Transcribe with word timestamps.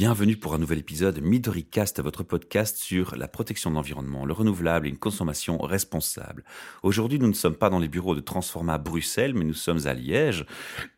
Bienvenue 0.00 0.38
pour 0.38 0.54
un 0.54 0.58
nouvel 0.58 0.78
épisode 0.78 1.20
MidoriCast, 1.20 2.00
votre 2.00 2.22
podcast 2.22 2.78
sur 2.78 3.16
la 3.16 3.28
protection 3.28 3.68
de 3.68 3.74
l'environnement, 3.74 4.24
le 4.24 4.32
renouvelable 4.32 4.86
et 4.86 4.88
une 4.88 4.96
consommation 4.96 5.58
responsable. 5.58 6.42
Aujourd'hui, 6.82 7.18
nous 7.18 7.28
ne 7.28 7.34
sommes 7.34 7.54
pas 7.54 7.68
dans 7.68 7.78
les 7.78 7.86
bureaux 7.86 8.14
de 8.14 8.22
Transforma 8.22 8.78
Bruxelles, 8.78 9.34
mais 9.34 9.44
nous 9.44 9.52
sommes 9.52 9.86
à 9.86 9.92
Liège, 9.92 10.46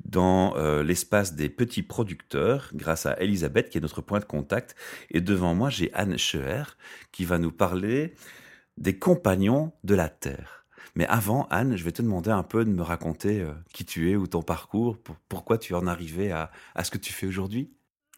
dans 0.05 0.57
euh, 0.57 0.85
l'espace 0.85 1.35
des 1.35 1.49
petits 1.49 1.83
producteurs, 1.83 2.71
grâce 2.75 3.05
à 3.05 3.21
Elisabeth, 3.21 3.71
qui 3.71 3.79
est 3.79 3.81
notre 3.81 4.03
point 4.03 4.21
de 4.21 4.25
contact. 4.25 4.77
Et 5.11 5.21
devant 5.21 5.53
moi, 5.53 5.69
j'ai 5.69 5.93
Anne 5.95 6.17
Scheer, 6.17 6.77
qui 7.11 7.25
va 7.25 7.39
nous 7.39 7.51
parler 7.51 8.15
des 8.79 9.01
compagnons 9.01 9.73
de 9.83 9.97
la 9.97 10.11
Terre. 10.11 10.65
Mais 10.95 11.07
avant, 11.07 11.49
Anne, 11.51 11.75
je 11.75 11.83
vais 11.83 11.91
te 11.91 12.03
demander 12.03 12.31
un 12.31 12.45
peu 12.45 12.65
de 12.65 12.71
me 12.71 12.83
raconter 12.83 13.41
euh, 13.41 13.51
qui 13.73 13.85
tu 13.85 14.13
es 14.13 14.15
ou 14.15 14.29
ton 14.29 14.43
parcours, 14.43 14.97
pourquoi 15.29 15.59
tu 15.59 15.75
en 15.75 15.89
es 15.89 15.91
arrivé 15.91 16.31
à 16.31 16.51
ce 16.85 16.93
que 16.93 16.99
tu 16.99 17.13
fais 17.13 17.27
aujourd'hui. 17.27 17.73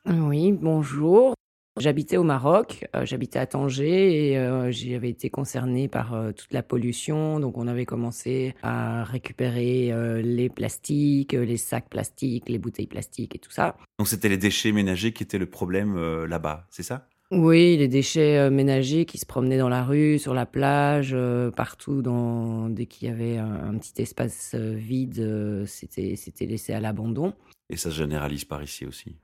Oui, 0.07 0.53
bonjour. 0.53 1.35
J'habitais 1.81 2.19
au 2.19 2.25
Maroc, 2.25 2.87
euh, 2.95 3.07
j'habitais 3.07 3.39
à 3.39 3.47
Tanger 3.47 4.29
et 4.33 4.39
euh, 4.39 4.71
j'avais 4.71 5.09
été 5.09 5.31
concernée 5.31 5.89
par 5.89 6.13
euh, 6.13 6.31
toute 6.31 6.53
la 6.53 6.63
pollution. 6.63 7.41
Donc 7.41 7.57
on 7.57 7.67
avait 7.67 7.87
commencé 7.87 8.55
à 8.63 9.03
récupérer 9.05 9.93
les 10.23 10.51
plastiques, 10.51 11.33
les 11.33 11.57
sacs 11.57 11.89
plastiques, 11.89 12.51
les 12.51 12.59
bouteilles 12.59 12.87
plastiques 12.87 13.35
et 13.35 13.39
tout 13.39 13.51
ça. 13.51 13.77
Donc 13.99 14.07
c'était 14.07 14.29
les 14.29 14.37
déchets 14.37 14.73
ménagers 14.73 15.13
qui 15.13 15.23
étaient 15.23 15.39
le 15.39 15.49
problème 15.51 16.25
là-bas, 16.27 16.67
c'est 16.71 16.83
ça? 16.83 17.09
Oui, 17.31 17.77
les 17.79 17.89
déchets 17.89 18.51
ménagers 18.51 19.07
qui 19.07 19.17
se 19.17 19.25
promenaient 19.25 19.59
dans 19.59 19.71
la 19.71 19.83
rue, 19.83 20.19
sur 20.19 20.35
la 20.35 20.45
plage, 20.45 21.17
partout. 21.57 22.03
Dans... 22.03 22.69
Dès 22.69 22.85
qu'il 22.87 23.09
y 23.09 23.11
avait 23.11 23.39
un, 23.39 23.71
un 23.71 23.79
petit 23.79 24.03
espace 24.03 24.55
vide, 24.55 25.65
c'était 25.67 26.15
c'était 26.17 26.47
laissé 26.47 26.75
à 26.75 26.81
l'abandon. 26.81 27.33
Et 27.71 27.77
ça 27.77 27.91
se 27.91 27.97
généralise 27.97 28.45
par 28.45 28.63
ici 28.63 28.85
aussi? 28.85 29.17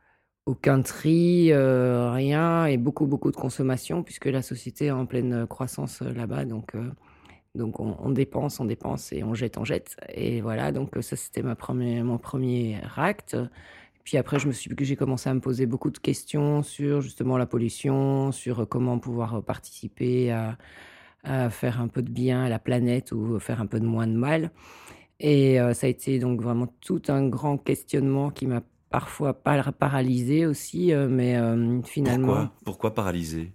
Aucun 0.46 0.82
tri, 0.82 1.52
euh, 1.52 2.10
rien 2.12 2.66
et 2.66 2.76
beaucoup, 2.76 3.06
beaucoup 3.06 3.30
de 3.30 3.36
consommation 3.36 4.02
puisque 4.02 4.26
la 4.26 4.42
société 4.42 4.86
est 4.86 4.90
en 4.90 5.06
pleine 5.06 5.46
croissance 5.46 6.02
euh, 6.02 6.12
là-bas. 6.12 6.44
Donc, 6.44 6.74
euh, 6.74 6.90
donc 7.54 7.80
on, 7.80 8.10
dépense, 8.10 8.60
on 8.60 8.64
dépense 8.64 9.12
et 9.12 9.22
on 9.24 9.34
jette, 9.34 9.58
on 9.58 9.64
jette. 9.64 9.96
Et 10.14 10.40
voilà, 10.40 10.72
donc 10.72 10.96
ça, 11.00 11.16
c'était 11.16 11.42
ma 11.42 11.56
première, 11.56 12.04
mon 12.04 12.18
premier 12.18 12.78
acte. 12.96 13.36
Puis 14.04 14.16
après, 14.16 14.38
je 14.38 14.46
me 14.48 14.52
suis, 14.52 14.70
j'ai 14.80 14.96
commencé 14.96 15.28
à 15.28 15.34
me 15.34 15.40
poser 15.40 15.66
beaucoup 15.66 15.90
de 15.90 15.98
questions 15.98 16.62
sur 16.62 17.00
justement 17.00 17.38
la 17.38 17.46
pollution, 17.46 18.32
sur 18.32 18.68
comment 18.68 18.98
pouvoir 18.98 19.42
participer 19.42 20.32
à 21.22 21.50
faire 21.50 21.80
un 21.80 21.88
peu 21.88 22.02
de 22.02 22.10
bien 22.10 22.44
à 22.44 22.48
la 22.48 22.58
planète 22.58 23.12
ou 23.12 23.38
faire 23.40 23.60
un 23.60 23.66
peu 23.66 23.78
de 23.78 23.84
moins 23.84 24.06
de 24.06 24.14
mal. 24.14 24.52
Et 25.20 25.58
ça 25.74 25.86
a 25.86 25.90
été 25.90 26.18
donc 26.18 26.40
vraiment 26.40 26.68
tout 26.80 27.02
un 27.08 27.28
grand 27.28 27.58
questionnement 27.58 28.30
qui 28.30 28.46
m'a 28.46 28.62
parfois 28.90 29.32
paralysé 29.32 30.46
aussi, 30.46 30.92
euh, 30.92 31.08
mais 31.08 31.36
euh, 31.36 31.80
finalement. 31.82 32.26
Pourquoi? 32.26 32.52
Pourquoi 32.64 32.94
paralysé 32.94 33.52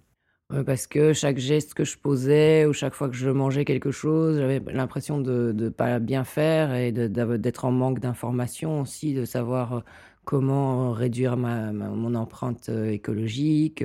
euh, 0.52 0.64
Parce 0.64 0.86
que 0.86 1.12
chaque 1.12 1.38
geste 1.38 1.74
que 1.74 1.84
je 1.84 1.96
posais 1.98 2.66
ou 2.66 2.72
chaque 2.72 2.94
fois 2.94 3.08
que 3.08 3.14
je 3.14 3.30
mangeais 3.30 3.64
quelque 3.64 3.90
chose, 3.90 4.38
j'avais 4.38 4.60
l'impression 4.72 5.20
de 5.20 5.54
ne 5.54 5.68
pas 5.68 5.98
bien 5.98 6.24
faire 6.24 6.74
et 6.74 6.90
d'être 6.90 7.64
en 7.64 7.70
manque 7.70 8.00
d'informations 8.00 8.80
aussi, 8.80 9.14
de 9.14 9.24
savoir 9.24 9.84
comment 10.24 10.90
réduire 10.92 11.36
ma, 11.36 11.70
mon 11.72 12.14
empreinte 12.14 12.68
écologique, 12.68 13.84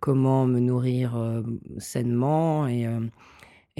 comment 0.00 0.46
me 0.46 0.60
nourrir 0.60 1.42
sainement 1.78 2.66
et 2.66 2.86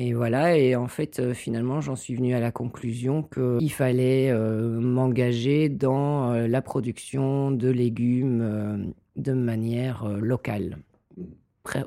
et 0.01 0.15
voilà, 0.15 0.57
et 0.57 0.77
en 0.77 0.87
fait, 0.87 1.19
euh, 1.19 1.35
finalement, 1.35 1.81
j'en 1.81 1.97
suis 1.97 2.15
venue 2.15 2.33
à 2.33 2.39
la 2.39 2.53
conclusion 2.53 3.25
qu'il 3.25 3.73
fallait 3.73 4.31
euh, 4.31 4.79
m'engager 4.79 5.69
dans 5.69 6.33
euh, 6.33 6.47
la 6.47 6.63
production 6.63 7.51
de 7.51 7.69
légumes 7.69 8.95
de 9.17 9.33
manière 9.33 10.07
locale, 10.07 10.79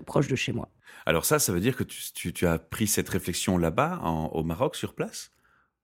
proche 0.06 0.28
de 0.28 0.36
chez 0.36 0.52
moi. 0.52 0.68
Alors 1.06 1.24
ça, 1.24 1.40
ça 1.40 1.54
veut 1.54 1.62
dire 1.62 1.78
que 1.78 1.86
tu, 1.86 2.34
tu, 2.34 2.46
as 2.46 2.60
pris 2.60 2.86
cette 2.86 3.08
réflexion 3.08 3.58
là-bas, 3.58 4.02
au 4.34 4.44
Maroc, 4.44 4.76
sur 4.76 4.94
place? 4.94 5.32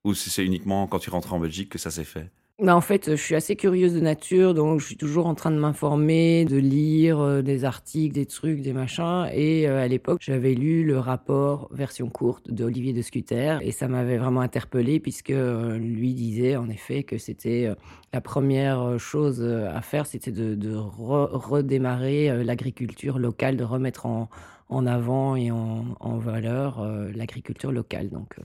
Ou 0.03 0.13
c'est 0.13 0.43
uniquement 0.43 0.85
quand 0.87 0.99
tu 0.99 1.09
rentres 1.09 1.31
en 1.31 1.39
Belgique 1.39 1.69
que 1.69 1.77
ça 1.77 1.91
s'est 1.91 2.03
fait? 2.03 2.29
Bah, 2.59 2.75
en 2.75 2.81
fait, 2.81 3.11
je 3.11 3.21
suis 3.21 3.35
assez 3.35 3.55
curieuse 3.55 3.93
de 3.93 3.99
nature, 3.99 4.55
donc 4.55 4.79
je 4.79 4.87
suis 4.87 4.97
toujours 4.97 5.27
en 5.27 5.35
train 5.35 5.51
de 5.51 5.57
m'informer, 5.59 6.43
de 6.43 6.57
lire 6.57 7.19
euh, 7.19 7.43
des 7.43 7.65
articles, 7.65 8.15
des 8.15 8.25
trucs, 8.25 8.61
des 8.61 8.73
machins. 8.73 9.29
Et 9.31 9.67
euh, 9.67 9.83
à 9.83 9.87
l'époque, 9.87 10.21
j'avais 10.23 10.55
lu 10.55 10.83
le 10.83 10.97
rapport 10.97 11.69
version 11.71 12.09
courte 12.09 12.49
d'Olivier 12.51 12.93
de 12.93 13.03
Scuter, 13.03 13.59
et 13.61 13.71
ça 13.71 13.87
m'avait 13.87 14.17
vraiment 14.17 14.41
interpellé 14.41 14.99
puisque 14.99 15.29
euh, 15.29 15.77
lui 15.77 16.15
disait 16.15 16.55
en 16.55 16.67
effet 16.67 17.03
que 17.03 17.19
c'était 17.19 17.69
la 18.11 18.21
première 18.21 18.97
chose 18.97 19.43
à 19.43 19.81
faire, 19.83 20.07
c'était 20.07 20.31
de, 20.31 20.75
redémarrer 20.75 22.43
l'agriculture 22.43 23.19
locale, 23.19 23.57
de 23.57 23.63
remettre 23.63 24.07
en, 24.07 24.29
avant 24.87 25.35
et 25.35 25.51
en, 25.51 25.85
en 25.99 26.17
valeur 26.17 26.83
l'agriculture 27.13 27.71
locale. 27.71 28.09
Donc 28.09 28.37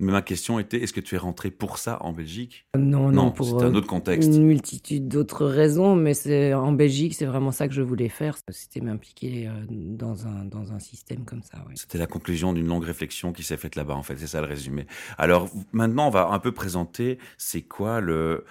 mais 0.00 0.10
ma 0.10 0.22
question 0.22 0.58
était, 0.58 0.82
est-ce 0.82 0.92
que 0.92 1.00
tu 1.00 1.14
es 1.14 1.18
rentré 1.18 1.50
pour 1.50 1.78
ça 1.78 1.98
en 2.02 2.12
Belgique? 2.12 2.66
Non, 2.76 3.12
non, 3.12 3.30
pour 3.30 3.46
c'était 3.46 3.64
un 3.64 3.74
autre 3.74 3.86
contexte. 3.86 4.28
Une 4.28 4.44
multitude 4.44 5.06
d'autres 5.06 5.46
raisons, 5.46 5.94
mais 5.94 6.14
c'est 6.14 6.52
en 6.52 6.72
Belgique, 6.72 7.14
c'est 7.14 7.26
vraiment 7.26 7.52
ça 7.52 7.68
que 7.68 7.74
je 7.74 7.82
voulais 7.82 8.08
faire. 8.08 8.36
C'était 8.50 8.80
m'impliquer 8.80 9.46
euh, 9.46 9.52
dans 9.68 10.26
un 10.26 10.44
dans 10.44 10.72
un 10.72 10.80
système 10.80 11.24
comme 11.24 11.42
ça. 11.42 11.58
C'était 11.74 11.98
la 11.98 12.08
conclusion 12.08 12.52
d'une 12.52 12.66
longue 12.66 12.84
réflexion 12.84 13.32
qui 13.32 13.44
s'est 13.44 13.56
faite 13.56 13.76
là-bas. 13.76 13.94
En 13.94 14.02
fait, 14.02 14.16
c'est 14.16 14.26
ça 14.26 14.40
le 14.40 14.48
résumé. 14.48 14.86
Alors 15.16 15.48
maintenant, 15.72 16.08
on 16.08 16.10
va 16.10 16.28
un 16.28 16.40
peu 16.40 16.52
présenter 16.52 17.18
c'est 17.38 17.62
quoi 17.62 18.00
le 18.00 18.44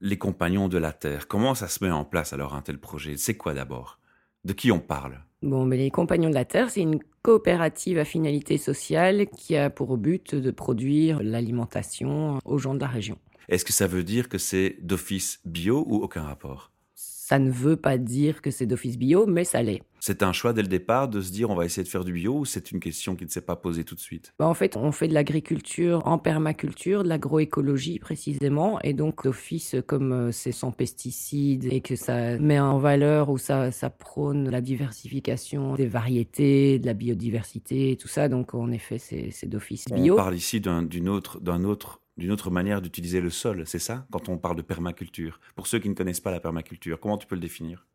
les 0.00 0.18
compagnons 0.18 0.68
de 0.68 0.78
la 0.78 0.92
Terre? 0.92 1.28
Comment 1.28 1.54
ça 1.54 1.68
se 1.68 1.84
met 1.84 1.90
en 1.90 2.04
place 2.04 2.32
alors 2.32 2.54
un 2.54 2.62
tel 2.62 2.78
projet? 2.78 3.16
C'est 3.16 3.36
quoi 3.36 3.54
d'abord? 3.54 4.00
De 4.44 4.52
qui 4.52 4.72
on 4.72 4.80
parle? 4.80 5.20
Bon, 5.42 5.64
mais 5.64 5.76
les 5.76 5.90
Compagnons 5.90 6.30
de 6.30 6.34
la 6.34 6.44
Terre, 6.44 6.68
c'est 6.68 6.80
une 6.80 6.98
coopérative 7.22 7.98
à 7.98 8.04
finalité 8.04 8.58
sociale 8.58 9.26
qui 9.28 9.56
a 9.56 9.70
pour 9.70 9.96
but 9.96 10.34
de 10.34 10.50
produire 10.50 11.22
l'alimentation 11.22 12.40
aux 12.44 12.58
gens 12.58 12.74
de 12.74 12.80
la 12.80 12.88
région. 12.88 13.18
Est-ce 13.48 13.64
que 13.64 13.72
ça 13.72 13.86
veut 13.86 14.02
dire 14.02 14.28
que 14.28 14.36
c'est 14.36 14.76
d'office 14.80 15.40
bio 15.44 15.84
ou 15.86 16.02
aucun 16.02 16.22
rapport? 16.22 16.72
Ça 16.94 17.38
ne 17.38 17.50
veut 17.50 17.76
pas 17.76 17.98
dire 17.98 18.42
que 18.42 18.50
c'est 18.50 18.66
d'office 18.66 18.98
bio, 18.98 19.26
mais 19.26 19.44
ça 19.44 19.62
l'est. 19.62 19.82
C'est 20.00 20.22
un 20.22 20.32
choix 20.32 20.52
dès 20.52 20.62
le 20.62 20.68
départ 20.68 21.08
de 21.08 21.20
se 21.20 21.32
dire 21.32 21.50
on 21.50 21.54
va 21.54 21.64
essayer 21.64 21.82
de 21.82 21.88
faire 21.88 22.04
du 22.04 22.12
bio 22.12 22.38
ou 22.38 22.44
c'est 22.44 22.70
une 22.70 22.80
question 22.80 23.16
qui 23.16 23.24
ne 23.24 23.30
s'est 23.30 23.40
pas 23.40 23.56
posée 23.56 23.84
tout 23.84 23.94
de 23.94 24.00
suite? 24.00 24.32
Bah, 24.38 24.46
En 24.46 24.54
fait, 24.54 24.76
on 24.76 24.92
fait 24.92 25.08
de 25.08 25.14
l'agriculture 25.14 26.02
en 26.06 26.18
permaculture, 26.18 27.02
de 27.02 27.08
l'agroécologie 27.08 27.98
précisément. 27.98 28.80
Et 28.82 28.92
donc, 28.92 29.24
d'office, 29.24 29.76
comme 29.86 30.12
euh, 30.12 30.32
c'est 30.32 30.52
sans 30.52 30.70
pesticides 30.70 31.66
et 31.70 31.80
que 31.80 31.96
ça 31.96 32.38
met 32.38 32.60
en 32.60 32.78
valeur 32.78 33.28
ou 33.30 33.38
ça, 33.38 33.70
ça 33.70 33.90
prône 33.90 34.50
la 34.50 34.60
diversification 34.60 35.74
des 35.74 35.86
variétés, 35.86 36.78
de 36.78 36.86
la 36.86 36.94
biodiversité, 36.94 37.96
tout 38.00 38.08
ça, 38.08 38.28
donc 38.28 38.54
en 38.54 38.70
effet, 38.70 38.98
c'est 38.98 39.46
d'office 39.46 39.86
bio. 39.86 40.14
On 40.14 40.16
parle 40.16 40.34
ici 40.36 40.60
d'un 40.60 40.84
autre, 41.06 41.40
autre 41.64 42.00
d'une 42.16 42.32
autre 42.32 42.50
manière 42.50 42.82
d'utiliser 42.82 43.20
le 43.20 43.30
sol, 43.30 43.62
c'est 43.64 43.78
ça? 43.78 44.06
Quand 44.10 44.28
on 44.28 44.38
parle 44.38 44.56
de 44.56 44.62
permaculture 44.62 45.40
Pour 45.54 45.68
ceux 45.68 45.78
qui 45.78 45.88
ne 45.88 45.94
connaissent 45.94 46.20
pas 46.20 46.32
la 46.32 46.40
permaculture, 46.40 46.98
comment 46.98 47.16
tu 47.16 47.26
peux 47.26 47.36
le 47.36 47.40
définir? 47.40 47.86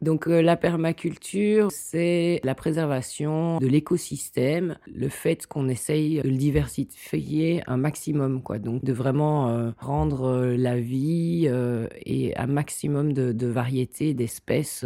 Donc 0.00 0.26
euh, 0.26 0.42
la 0.42 0.56
permaculture, 0.56 1.70
c'est 1.70 2.40
la 2.44 2.54
préservation 2.54 3.58
de 3.58 3.66
l'écosystème, 3.66 4.76
le 4.86 5.08
fait 5.08 5.46
qu'on 5.46 5.68
essaye 5.68 6.20
de 6.22 6.28
le 6.28 6.36
diversifier 6.36 7.62
un 7.66 7.76
maximum, 7.76 8.42
quoi. 8.42 8.58
Donc 8.58 8.84
de 8.84 8.92
vraiment 8.92 9.48
euh, 9.48 9.70
rendre 9.78 10.24
euh, 10.24 10.56
la 10.56 10.78
vie 10.78 11.48
et 12.06 12.36
un 12.36 12.46
maximum 12.46 13.12
de, 13.12 13.32
de 13.32 13.46
variétés 13.46 14.14
d'espèces 14.14 14.84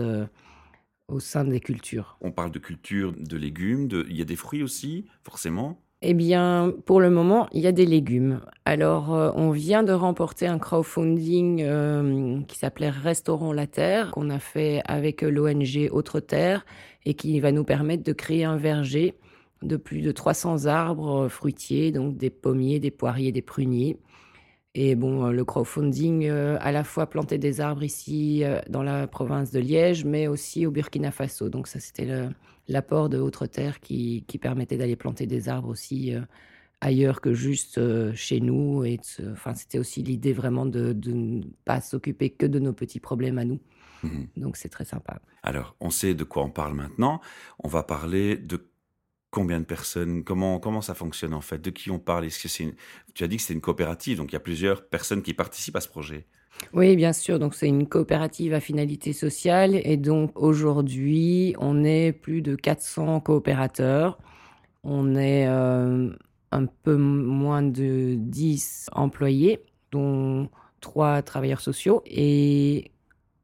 au 1.08 1.20
sein 1.20 1.44
des 1.44 1.60
cultures. 1.60 2.16
On 2.20 2.32
parle 2.32 2.50
de 2.50 2.58
culture 2.58 3.12
de 3.16 3.36
légumes, 3.36 3.88
il 4.08 4.16
y 4.16 4.22
a 4.22 4.24
des 4.24 4.36
fruits 4.36 4.62
aussi, 4.62 5.06
forcément. 5.22 5.80
Eh 6.02 6.12
bien, 6.12 6.74
pour 6.84 7.00
le 7.00 7.08
moment, 7.08 7.48
il 7.52 7.62
y 7.62 7.66
a 7.66 7.72
des 7.72 7.86
légumes. 7.86 8.40
Alors, 8.66 9.14
euh, 9.14 9.30
on 9.34 9.50
vient 9.50 9.82
de 9.82 9.92
remporter 9.92 10.46
un 10.46 10.58
crowdfunding 10.58 11.62
euh, 11.62 12.40
qui 12.42 12.58
s'appelait 12.58 12.90
Restaurant 12.90 13.52
la 13.54 13.66
Terre, 13.66 14.10
qu'on 14.10 14.28
a 14.28 14.38
fait 14.38 14.82
avec 14.84 15.22
l'ONG 15.22 15.88
Autre 15.90 16.20
Terre 16.20 16.66
et 17.06 17.14
qui 17.14 17.40
va 17.40 17.50
nous 17.50 17.64
permettre 17.64 18.02
de 18.02 18.12
créer 18.12 18.44
un 18.44 18.58
verger 18.58 19.14
de 19.62 19.76
plus 19.76 20.02
de 20.02 20.12
300 20.12 20.66
arbres 20.66 21.24
euh, 21.24 21.28
fruitiers, 21.30 21.92
donc 21.92 22.18
des 22.18 22.30
pommiers, 22.30 22.78
des 22.78 22.90
poiriers, 22.90 23.32
des 23.32 23.42
pruniers. 23.42 23.98
Et 24.74 24.94
bon, 24.96 25.28
le 25.28 25.44
crowdfunding, 25.46 26.28
à 26.28 26.70
la 26.70 26.84
fois 26.84 27.06
planter 27.06 27.38
des 27.38 27.62
arbres 27.62 27.82
ici 27.82 28.44
dans 28.68 28.82
la 28.82 29.06
province 29.06 29.50
de 29.50 29.58
Liège, 29.58 30.04
mais 30.04 30.28
aussi 30.28 30.66
au 30.66 30.70
Burkina 30.70 31.10
Faso. 31.10 31.48
Donc 31.48 31.66
ça, 31.66 31.80
c'était 31.80 32.04
le, 32.04 32.28
l'apport 32.68 33.08
de 33.08 33.18
Autre 33.18 33.46
Terre 33.46 33.80
qui, 33.80 34.24
permettait 34.40 34.76
d'aller 34.76 34.96
planter 34.96 35.26
des 35.26 35.48
arbres 35.48 35.68
aussi 35.68 36.14
euh, 36.14 36.20
ailleurs 36.80 37.20
que 37.20 37.32
juste 37.32 37.78
euh, 37.78 38.12
chez 38.14 38.40
nous. 38.40 38.84
Et 38.84 39.00
enfin, 39.30 39.54
c'était 39.54 39.78
aussi 39.78 40.02
l'idée 40.02 40.32
vraiment 40.32 40.66
de, 40.66 40.96
ne 41.06 41.42
pas 41.64 41.80
s'occuper 41.80 42.30
que 42.30 42.46
de 42.46 42.58
nos 42.58 42.72
petits 42.72 43.00
problèmes 43.00 43.38
à 43.38 43.44
nous. 43.44 43.60
Mhm. 44.02 44.28
Donc 44.36 44.56
c'est 44.56 44.68
très 44.68 44.84
sympa. 44.84 45.20
Alors, 45.42 45.76
on 45.80 45.90
sait 45.90 46.14
de 46.14 46.24
quoi 46.24 46.44
on 46.44 46.50
parle 46.50 46.74
maintenant. 46.74 47.20
On 47.58 47.68
va 47.68 47.82
parler 47.82 48.36
de 48.36 48.68
combien 49.30 49.60
de 49.60 49.64
personnes 49.64 50.24
Comment 50.24 50.58
comment 50.58 50.82
ça 50.82 50.94
fonctionne 50.94 51.34
en 51.34 51.40
fait? 51.40 51.58
De 51.58 51.70
qui 51.70 51.90
on 51.90 51.98
parle? 51.98 52.26
Est-ce 52.26 52.42
que 52.42 52.48
c'est 52.48 52.74
Tu 53.14 53.24
as 53.24 53.28
dit 53.28 53.36
que 53.36 53.42
c'est 53.42 53.54
une 53.54 53.60
coopérative, 53.60 54.18
donc 54.18 54.32
il 54.32 54.34
y 54.34 54.36
a 54.36 54.40
plusieurs 54.40 54.86
personnes 54.88 55.22
qui 55.22 55.34
participent 55.34 55.76
à 55.76 55.80
ce 55.80 55.88
projet. 55.88 56.26
Oui, 56.72 56.96
bien 56.96 57.12
sûr. 57.12 57.38
Donc, 57.38 57.54
c'est 57.54 57.68
une 57.68 57.86
coopérative 57.88 58.52
à 58.54 58.60
finalité 58.60 59.12
sociale. 59.12 59.80
Et 59.84 59.96
donc, 59.96 60.32
aujourd'hui, 60.34 61.54
on 61.58 61.84
est 61.84 62.12
plus 62.12 62.42
de 62.42 62.54
400 62.54 63.20
coopérateurs. 63.20 64.18
On 64.84 65.16
est 65.16 65.46
euh, 65.48 66.10
un 66.52 66.66
peu 66.66 66.96
moins 66.96 67.62
de 67.62 68.16
10 68.18 68.88
employés, 68.92 69.64
dont 69.92 70.48
3 70.80 71.22
travailleurs 71.22 71.60
sociaux. 71.60 72.02
Et 72.06 72.90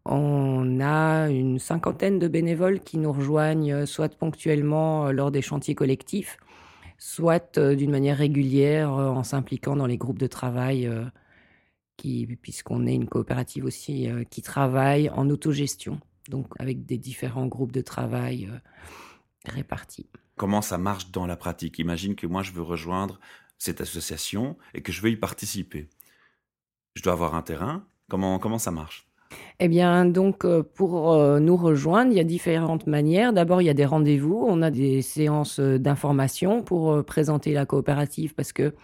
on 0.05 0.81
a 0.81 1.29
une 1.31 1.58
cinquantaine 1.58 2.19
de 2.19 2.29
bénévoles 2.29 2.81
qui 2.81 2.99
nous 2.99 3.12
rejoignent 3.12 3.73
euh, 3.73 3.87
soit 3.87 4.15
ponctuellement 4.17 5.06
euh, 5.06 5.12
lors 5.12 5.31
des 5.31 5.43
chantiers 5.43 5.75
collectifs, 5.75 6.38
soit 6.99 7.58
d'une 7.58 7.91
manière 7.91 8.19
régulière 8.19 8.93
en 8.93 9.25
s'impliquant 9.25 9.75
dans 9.76 9.87
les 9.87 9.97
groupes 9.97 10.19
de 10.19 10.29
travail 10.29 10.88
puisqu'on 12.40 12.87
est 12.87 12.94
une 12.94 13.08
coopérative 13.08 13.64
aussi 13.64 14.08
euh, 14.08 14.25
qui 14.25 14.43
travaille 14.43 15.10
en 15.10 15.28
autogestion, 15.31 16.00
donc 16.28 16.46
avec 16.58 16.84
des 16.84 16.99
différents 16.99 17.46
groupes 17.46 17.72
de 17.72 17.81
travail 17.81 18.49
euh, 18.50 18.58
répartis. 19.46 20.06
Comment 20.37 20.62
ça 20.62 20.78
marche 20.78 21.10
dans 21.10 21.26
la 21.26 21.37
pratique? 21.37 21.78
Imagine 21.78 22.14
que 22.14 22.26
moi 22.26 22.43
je 22.43 22.52
veux 22.52 22.62
rejoindre 22.62 23.20
cette 23.58 23.81
association 23.81 24.56
et 24.75 24.82
que 24.82 24.93
je 24.93 25.00
veux 25.02 25.10
y 25.10 25.16
participer. 25.16 25.88
Je 26.94 27.02
dois 27.02 27.12
avoir 27.12 27.34
un 27.34 27.43
terrain. 27.43 27.87
Comment, 28.08 28.38
comment 28.38 28.58
ça 28.58 28.70
marche? 28.70 29.06
Eh 29.61 29.69
bien, 29.69 30.05
donc, 30.05 30.44
euh, 30.44 30.62
pour 30.62 31.17
nous 31.40 31.56
rejoindre, 31.56 32.11
il 32.11 32.17
y 32.17 32.20
a 32.20 32.25
différentes 32.25 32.87
manières. 32.87 33.32
D'abord, 33.32 33.62
il 33.62 33.67
y 33.67 33.70
a 33.70 33.75
des 33.75 33.84
rendez-vous. 33.84 34.44
On 34.49 34.62
a 34.62 34.70
des 34.70 35.02
séances 35.02 35.61
d'information 35.61 36.62
pour 36.62 37.05
présenter 37.05 37.52
la 37.52 37.67
coopérative 37.67 38.34
parce 38.34 38.52
que 38.52 38.75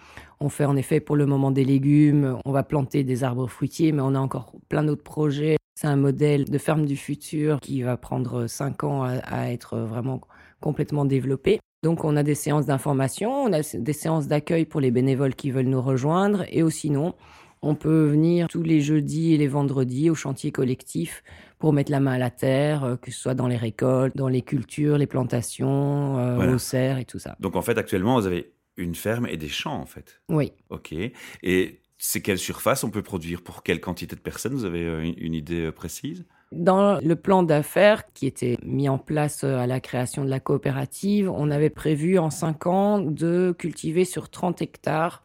on 0.40 0.48
fait 0.48 0.64
en 0.64 0.76
effet 0.76 1.00
pour 1.00 1.16
le 1.16 1.26
moment 1.26 1.50
des 1.50 1.64
légumes, 1.64 2.38
on 2.44 2.52
va 2.52 2.62
planter 2.62 3.02
des 3.02 3.24
arbres 3.24 3.48
fruitiers, 3.48 3.92
mais 3.92 4.02
on 4.02 4.14
a 4.14 4.20
encore 4.20 4.52
plein 4.68 4.84
d'autres 4.84 5.02
projets. 5.02 5.56
C'est 5.74 5.88
un 5.88 5.96
modèle 5.96 6.44
de 6.44 6.58
ferme 6.58 6.86
du 6.86 6.96
futur 6.96 7.60
qui 7.60 7.82
va 7.82 7.96
prendre 7.96 8.46
cinq 8.46 8.84
ans 8.84 9.04
à, 9.04 9.50
être 9.50 9.78
vraiment 9.78 10.20
complètement 10.60 11.04
développé. 11.04 11.60
Donc 11.84 12.04
on 12.04 12.16
a 12.16 12.24
des 12.24 12.34
séances 12.34 12.66
d'information, 12.66 13.30
on 13.30 13.52
a 13.52 13.60
des 13.76 13.92
séances 13.92 14.26
d'accueil 14.26 14.64
pour 14.64 14.80
les 14.80 14.90
bénévoles 14.90 15.36
qui 15.36 15.52
veulent 15.52 15.66
nous 15.66 15.80
rejoindre, 15.80 16.44
et 16.50 16.64
aussi 16.64 16.90
non, 16.90 17.14
on 17.62 17.74
peut 17.74 18.06
venir 18.06 18.48
tous 18.48 18.62
les 18.62 18.80
jeudis 18.80 19.34
et 19.34 19.36
les 19.36 19.48
vendredis 19.48 20.10
au 20.10 20.14
chantier 20.14 20.52
collectif 20.52 21.22
pour 21.58 21.72
mettre 21.72 21.90
la 21.90 22.00
main 22.00 22.12
à 22.12 22.18
la 22.18 22.30
terre, 22.30 22.84
euh, 22.84 22.96
que 22.96 23.10
ce 23.10 23.18
soit 23.20 23.34
dans 23.34 23.48
les 23.48 23.56
récoltes, 23.56 24.16
dans 24.16 24.28
les 24.28 24.42
cultures, 24.42 24.98
les 24.98 25.06
plantations, 25.06 26.18
euh, 26.18 26.54
aux 26.54 26.58
serres 26.58 26.98
et 26.98 27.04
tout 27.04 27.18
ça. 27.18 27.36
Donc 27.40 27.56
en 27.56 27.62
fait, 27.62 27.78
actuellement, 27.78 28.20
vous 28.20 28.26
avez 28.26 28.52
une 28.78 28.94
ferme 28.94 29.26
et 29.26 29.36
des 29.36 29.48
champs, 29.48 29.78
en 29.78 29.86
fait. 29.86 30.22
Oui. 30.28 30.52
Ok. 30.70 30.94
Et 31.42 31.80
c'est 31.98 32.22
quelle 32.22 32.38
surface 32.38 32.84
on 32.84 32.90
peut 32.90 33.02
produire? 33.02 33.42
Pour 33.42 33.62
quelle 33.62 33.80
quantité 33.80 34.16
de 34.16 34.20
personnes? 34.20 34.54
Vous 34.54 34.64
avez 34.64 34.84
euh, 34.84 35.12
une 35.18 35.34
idée 35.34 35.66
euh, 35.66 35.72
précise? 35.72 36.24
Dans 36.52 36.98
le 37.00 37.16
plan 37.16 37.42
d'affaires 37.42 38.10
qui 38.14 38.26
était 38.26 38.56
mis 38.62 38.88
en 38.88 38.96
place 38.96 39.44
à 39.44 39.66
la 39.66 39.80
création 39.80 40.24
de 40.24 40.30
la 40.30 40.40
coopérative, 40.40 41.28
on 41.28 41.50
avait 41.50 41.68
prévu 41.68 42.18
en 42.18 42.30
5 42.30 42.66
ans 42.66 43.00
de 43.00 43.54
cultiver 43.58 44.06
sur 44.06 44.30
30 44.30 44.62
hectares 44.62 45.22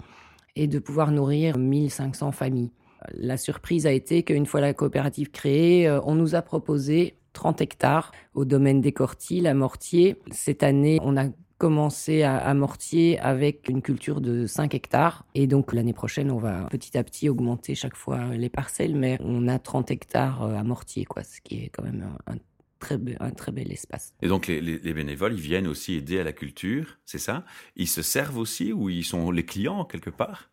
et 0.56 0.68
de 0.68 0.80
pouvoir 0.80 1.12
nourrir 1.12 1.58
1500 1.58 2.32
familles. 2.32 2.72
La 3.14 3.38
surprise 3.38 3.86
a 3.86 3.92
été 3.92 4.24
qu'une 4.24 4.46
fois 4.46 4.62
la 4.62 4.74
coopérative 4.74 5.32
créée, 5.32 5.92
on 6.06 6.16
nous 6.16 6.36
a 6.36 6.42
proposé 6.42 7.18
30 7.34 7.62
hectares 7.62 8.12
au 8.34 8.46
domaine 8.46 8.80
des 8.80 8.92
Cortilles, 8.92 9.48
à 9.48 9.54
Mortier. 9.54 10.18
Cette 10.32 10.64
année, 10.64 11.00
on 11.04 11.18
a 11.18 11.26
commencé 11.64 12.24
à, 12.24 12.54
Mortier 12.54 13.18
avec 13.20 13.70
une 13.70 13.82
culture 13.82 14.20
de 14.20 14.48
5 14.48 14.76
hectares. 14.76 15.26
Et 15.34 15.48
donc 15.48 15.74
l'année 15.74 15.94
prochaine, 15.94 16.30
on 16.30 16.38
va 16.38 16.66
petit 16.66 16.98
à 16.98 17.04
petit 17.06 17.30
augmenter 17.30 17.74
chaque 17.74 17.96
fois 17.96 18.36
les 18.36 18.50
parcelles, 18.50 18.96
mais 18.96 19.18
on 19.22 19.48
a 19.48 19.60
30 19.60 19.90
hectares 19.90 20.44
euh, 20.44 20.56
à 20.56 20.64
Mortier, 20.64 21.06
quoi, 21.06 21.24
ce 21.24 21.40
qui 21.42 21.64
est 21.64 21.70
quand 21.70 21.84
même 21.84 22.06
un, 22.28 22.36
très, 22.84 23.00
un 23.20 23.32
très 23.32 23.52
bel 23.52 23.72
espace. 23.72 24.14
Et 24.22 24.28
donc 24.28 24.48
les, 24.48 24.94
bénévoles, 24.94 25.34
ils 25.34 25.40
viennent 25.40 25.68
aussi 25.68 25.96
aider 25.96 26.20
à 26.20 26.24
la 26.24 26.34
culture, 26.34 27.00
c'est 27.06 27.18
ça? 27.18 27.46
Ils 27.76 27.88
se 27.88 28.02
servent 28.02 28.38
aussi 28.38 28.74
ou 28.74 28.90
ils 28.90 29.06
sont 29.06 29.32
les 29.32 29.46
clients 29.46 29.86
quelque 29.86 30.10
part? 30.10 30.52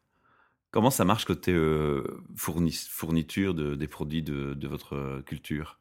Comment 0.71 0.91
ça 0.91 1.05
marche 1.05 1.25
côté 1.25 1.53
euh, 1.53 2.23
fourniture 2.37 3.55
de, 3.55 3.75
des 3.75 3.89
produits 3.89 4.23
de, 4.23 4.55
de 4.55 4.69
votre 4.69 5.21
culture? 5.27 5.81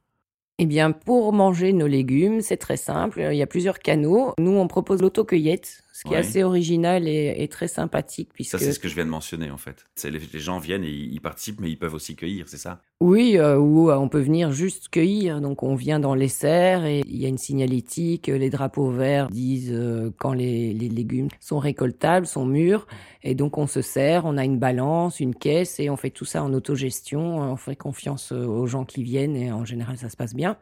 Eh 0.61 0.65
bien, 0.65 0.91
pour 0.91 1.31
manger 1.31 1.71
nos 1.71 1.87
légumes, 1.87 2.41
c'est 2.41 2.57
très 2.57 2.75
simple. 2.75 3.25
Il 3.31 3.37
y 3.37 3.41
a 3.41 3.47
plusieurs 3.47 3.79
canaux. 3.79 4.33
Nous, 4.37 4.51
on 4.51 4.67
propose 4.67 5.01
l'autocueillette, 5.01 5.83
ce 5.99 6.07
qui 6.07 6.13
est 6.13 6.17
assez 6.17 6.43
original 6.43 7.09
et, 7.09 7.45
très 7.49 7.67
sympathique. 7.67 8.29
Puisque... 8.33 8.51
Ça, 8.51 8.57
c'est 8.57 8.71
ce 8.71 8.79
que 8.79 8.87
je 8.87 8.95
viens 8.95 9.03
de 9.03 9.09
mentionner, 9.09 9.51
en 9.51 9.57
fait. 9.57 9.85
Les, 10.05 10.11
les, 10.11 10.39
gens 10.39 10.57
viennent 10.57 10.85
et 10.85 10.91
ils 10.91 11.19
participent, 11.19 11.59
mais 11.59 11.69
ils 11.69 11.75
peuvent 11.75 11.93
aussi 11.93 12.15
cueillir, 12.15 12.47
c'est 12.47 12.57
ça? 12.57 12.81
Oui, 13.01 13.35
euh, 13.35 13.57
ou 13.57 13.89
euh, 13.89 13.97
on 13.97 14.07
peut 14.07 14.21
venir 14.21 14.53
juste 14.53 14.87
cueillir. 14.87 15.41
Donc, 15.41 15.61
on 15.61 15.75
vient 15.75 15.99
dans 15.99 16.15
les 16.15 16.29
serres 16.29 16.85
et 16.85 17.01
il 17.05 17.17
y 17.17 17.25
a 17.25 17.27
une 17.27 17.37
signalétique. 17.37 18.27
Les 18.27 18.49
drapeaux 18.49 18.91
verts 18.91 19.27
disent 19.27 19.73
euh, 19.73 20.09
quand 20.17 20.31
les, 20.31 20.73
les, 20.73 20.87
légumes 20.87 21.27
sont 21.41 21.59
récoltables, 21.59 22.25
sont 22.25 22.45
mûrs. 22.45 22.87
Et 23.21 23.35
donc, 23.35 23.57
on 23.57 23.67
se 23.67 23.81
sert, 23.81 24.23
on 24.23 24.37
a 24.37 24.45
une 24.45 24.57
balance, 24.57 25.19
une 25.19 25.35
caisse 25.35 25.81
et 25.81 25.89
on 25.89 25.97
fait 25.97 26.11
tout 26.11 26.23
ça 26.23 26.41
en 26.41 26.53
autogestion. 26.53 27.39
On 27.39 27.57
fait 27.57 27.75
confiance 27.75 28.31
aux 28.31 28.67
gens 28.67 28.85
qui 28.85 29.03
viennent 29.03 29.35
et 29.35 29.51
en 29.51 29.65
général, 29.65 29.97
ça 29.97 30.07
se 30.07 30.15
passe 30.15 30.33
bien. 30.33 30.55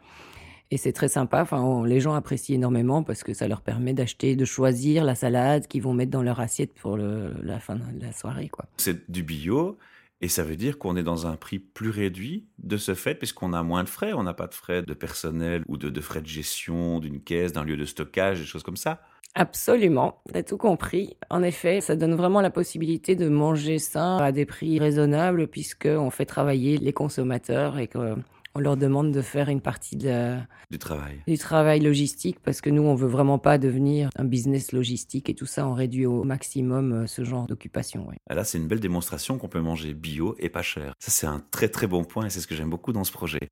Et 0.70 0.78
c'est 0.78 0.92
très 0.92 1.08
sympa. 1.08 1.42
Enfin, 1.42 1.86
les 1.86 2.00
gens 2.00 2.14
apprécient 2.14 2.56
énormément 2.56 3.04
parce 3.04 3.24
que 3.24 3.34
ça 3.34 3.48
leur 3.48 3.62
permet 3.62 3.94
d'acheter, 3.94 4.36
de 4.36 4.46
choisir 4.46 5.06
la 5.06 5.16
salade 5.16 5.68
qu'ils 5.68 5.82
vont 5.82 5.94
mettre 5.94 6.12
dans 6.12 6.24
leur 6.24 6.40
assiette 6.40 6.74
pour 6.74 6.98
la 6.98 7.60
fin 7.60 7.76
de 7.76 8.02
la 8.02 8.12
soirée. 8.12 8.50
Quoi. 8.50 8.66
C'est 8.78 9.10
du 9.10 9.24
bio. 9.24 9.78
Et 10.20 10.30
ça 10.30 10.44
veut 10.44 10.56
dire 10.56 10.80
qu'on 10.80 10.96
est 10.98 11.04
dans 11.04 11.28
un 11.28 11.36
prix 11.36 11.60
plus 11.60 11.92
réduit 11.92 12.48
de 12.58 12.78
ce 12.78 12.96
fait, 12.96 13.14
puisqu'on 13.14 13.54
a 13.54 13.62
moins 13.62 13.84
de 13.84 13.90
frais. 13.90 14.14
On 14.14 14.24
n'a 14.24 14.34
pas 14.34 14.48
de 14.48 14.54
frais 14.56 14.82
de 14.82 14.94
personnel 14.96 15.64
ou 15.68 15.78
de, 15.78 15.92
de 15.92 16.02
frais 16.02 16.22
de 16.22 16.28
gestion 16.28 17.00
d'une 17.00 17.22
caisse, 17.22 17.54
d'un 17.54 17.64
lieu 17.64 17.78
de 17.78 17.86
stockage, 17.86 18.40
des 18.40 18.46
choses 18.46 18.64
comme 18.64 18.78
ça. 18.78 19.02
Absolument, 19.36 20.20
tu 20.32 20.36
as 20.36 20.42
tout 20.42 20.58
compris. 20.58 21.16
En 21.30 21.44
effet, 21.44 21.80
ça 21.82 21.96
donne 21.96 22.16
vraiment 22.16 22.42
la 22.42 22.50
possibilité 22.50 23.16
de 23.16 23.30
manger 23.30 23.78
sain 23.78 24.18
à 24.18 24.32
des 24.32 24.48
prix 24.48 24.80
raisonnables, 24.80 25.48
puisqu'on 25.48 26.10
fait 26.10 26.26
travailler 26.26 26.80
les 26.80 26.94
consommateurs 26.94 27.78
et 27.78 27.88
que 27.88 28.16
on 28.58 28.60
leur 28.60 28.76
demande 28.76 29.12
de 29.12 29.22
faire 29.22 29.50
une 29.50 29.62
partie 29.62 29.96
de 29.98 30.36
du 30.72 30.80
travail. 30.80 31.22
Du 31.28 31.38
travail 31.38 31.80
logistique 31.80 32.40
parce 32.44 32.60
que 32.60 32.72
nous, 32.72 32.82
on 32.82 32.96
veut 32.96 33.08
vraiment 33.08 33.38
pas 33.38 33.60
devenir 33.60 34.10
un 34.16 34.26
business 34.26 34.72
logistique 34.72 35.30
et 35.30 35.36
tout 35.36 35.46
ça, 35.46 35.68
on 35.68 35.76
réduit 35.76 36.08
au 36.08 36.24
maximum 36.24 36.92
euh, 36.92 37.08
ce 37.08 37.24
genre 37.24 37.46
d'occupation. 37.46 38.08
Ah, 38.28 38.34
là, 38.34 38.44
c'est 38.44 38.58
une 38.58 38.68
belle 38.68 38.80
démonstration 38.80 39.38
qu'on 39.38 39.48
peut 39.48 39.62
manger 39.62 39.94
bio 39.94 40.36
et 40.40 40.50
pas 40.50 40.64
cher. 40.64 40.96
Ça, 41.00 41.12
c'est 41.12 41.28
un 41.28 41.40
très 41.52 41.70
très 41.70 41.86
bon 41.86 42.04
point 42.04 42.26
et 42.26 42.30
c'est 42.32 42.40
ce 42.40 42.48
que 42.48 42.56
j'aime 42.56 42.72
beaucoup 42.72 42.94
dans 42.94 43.04
ce 43.04 43.12
projet. 43.12 43.48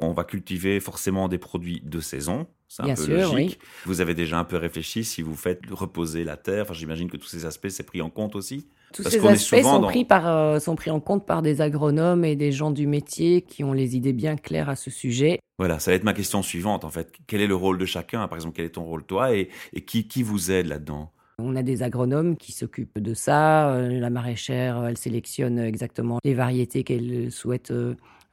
On 0.00 0.12
va 0.12 0.24
cultiver 0.24 0.80
forcément 0.80 1.28
des 1.28 1.38
produits 1.38 1.80
de 1.84 2.00
saison, 2.00 2.46
c'est 2.68 2.82
un 2.82 2.94
peu 2.94 3.06
logique. 3.06 3.58
Vous 3.84 4.00
avez 4.00 4.14
déjà 4.14 4.38
un 4.38 4.44
peu 4.44 4.56
réfléchi 4.56 5.04
si 5.04 5.22
vous 5.22 5.34
faites 5.34 5.60
reposer 5.70 6.24
la 6.24 6.36
terre. 6.36 6.62
Enfin, 6.62 6.74
j'imagine 6.74 7.10
que 7.10 7.16
tous 7.16 7.26
ces 7.26 7.46
aspects, 7.46 7.68
c'est 7.68 7.82
pris 7.82 8.00
en 8.00 8.10
compte 8.10 8.36
aussi. 8.36 8.68
Tous 8.94 9.02
ces 9.02 9.18
aspects 9.26 9.62
sont, 9.62 9.82
pris 9.82 10.04
par, 10.04 10.26
euh, 10.28 10.58
sont 10.60 10.76
pris 10.76 10.90
en 10.90 11.00
compte 11.00 11.26
par 11.26 11.42
des 11.42 11.60
agronomes 11.60 12.24
et 12.24 12.36
des 12.36 12.52
gens 12.52 12.70
du 12.70 12.86
métier 12.86 13.42
qui 13.42 13.64
ont 13.64 13.72
les 13.72 13.96
idées 13.96 14.12
bien 14.12 14.36
claires 14.36 14.68
à 14.68 14.76
ce 14.76 14.90
sujet. 14.90 15.40
Voilà, 15.58 15.78
ça 15.78 15.90
va 15.90 15.96
être 15.96 16.04
ma 16.04 16.14
question 16.14 16.42
suivante 16.42 16.84
en 16.84 16.90
fait. 16.90 17.12
Quel 17.26 17.40
est 17.40 17.46
le 17.46 17.54
rôle 17.54 17.76
de 17.78 17.84
chacun? 17.84 18.26
Par 18.28 18.38
exemple, 18.38 18.54
quel 18.54 18.66
est 18.66 18.70
ton 18.70 18.84
rôle 18.84 19.04
toi? 19.04 19.34
Et, 19.34 19.50
et 19.72 19.84
qui, 19.84 20.06
qui 20.06 20.22
vous 20.22 20.50
aide 20.50 20.68
là-dedans? 20.68 21.12
On 21.40 21.54
a 21.54 21.62
des 21.62 21.82
agronomes 21.82 22.36
qui 22.36 22.52
s'occupent 22.52 22.98
de 22.98 23.14
ça. 23.14 23.70
Euh, 23.70 24.00
la 24.00 24.10
maraîchère, 24.10 24.84
elle 24.86 24.96
sélectionne 24.96 25.58
exactement 25.58 26.18
les 26.24 26.34
variétés 26.34 26.82
qu'elle 26.82 27.30
souhaite 27.30 27.72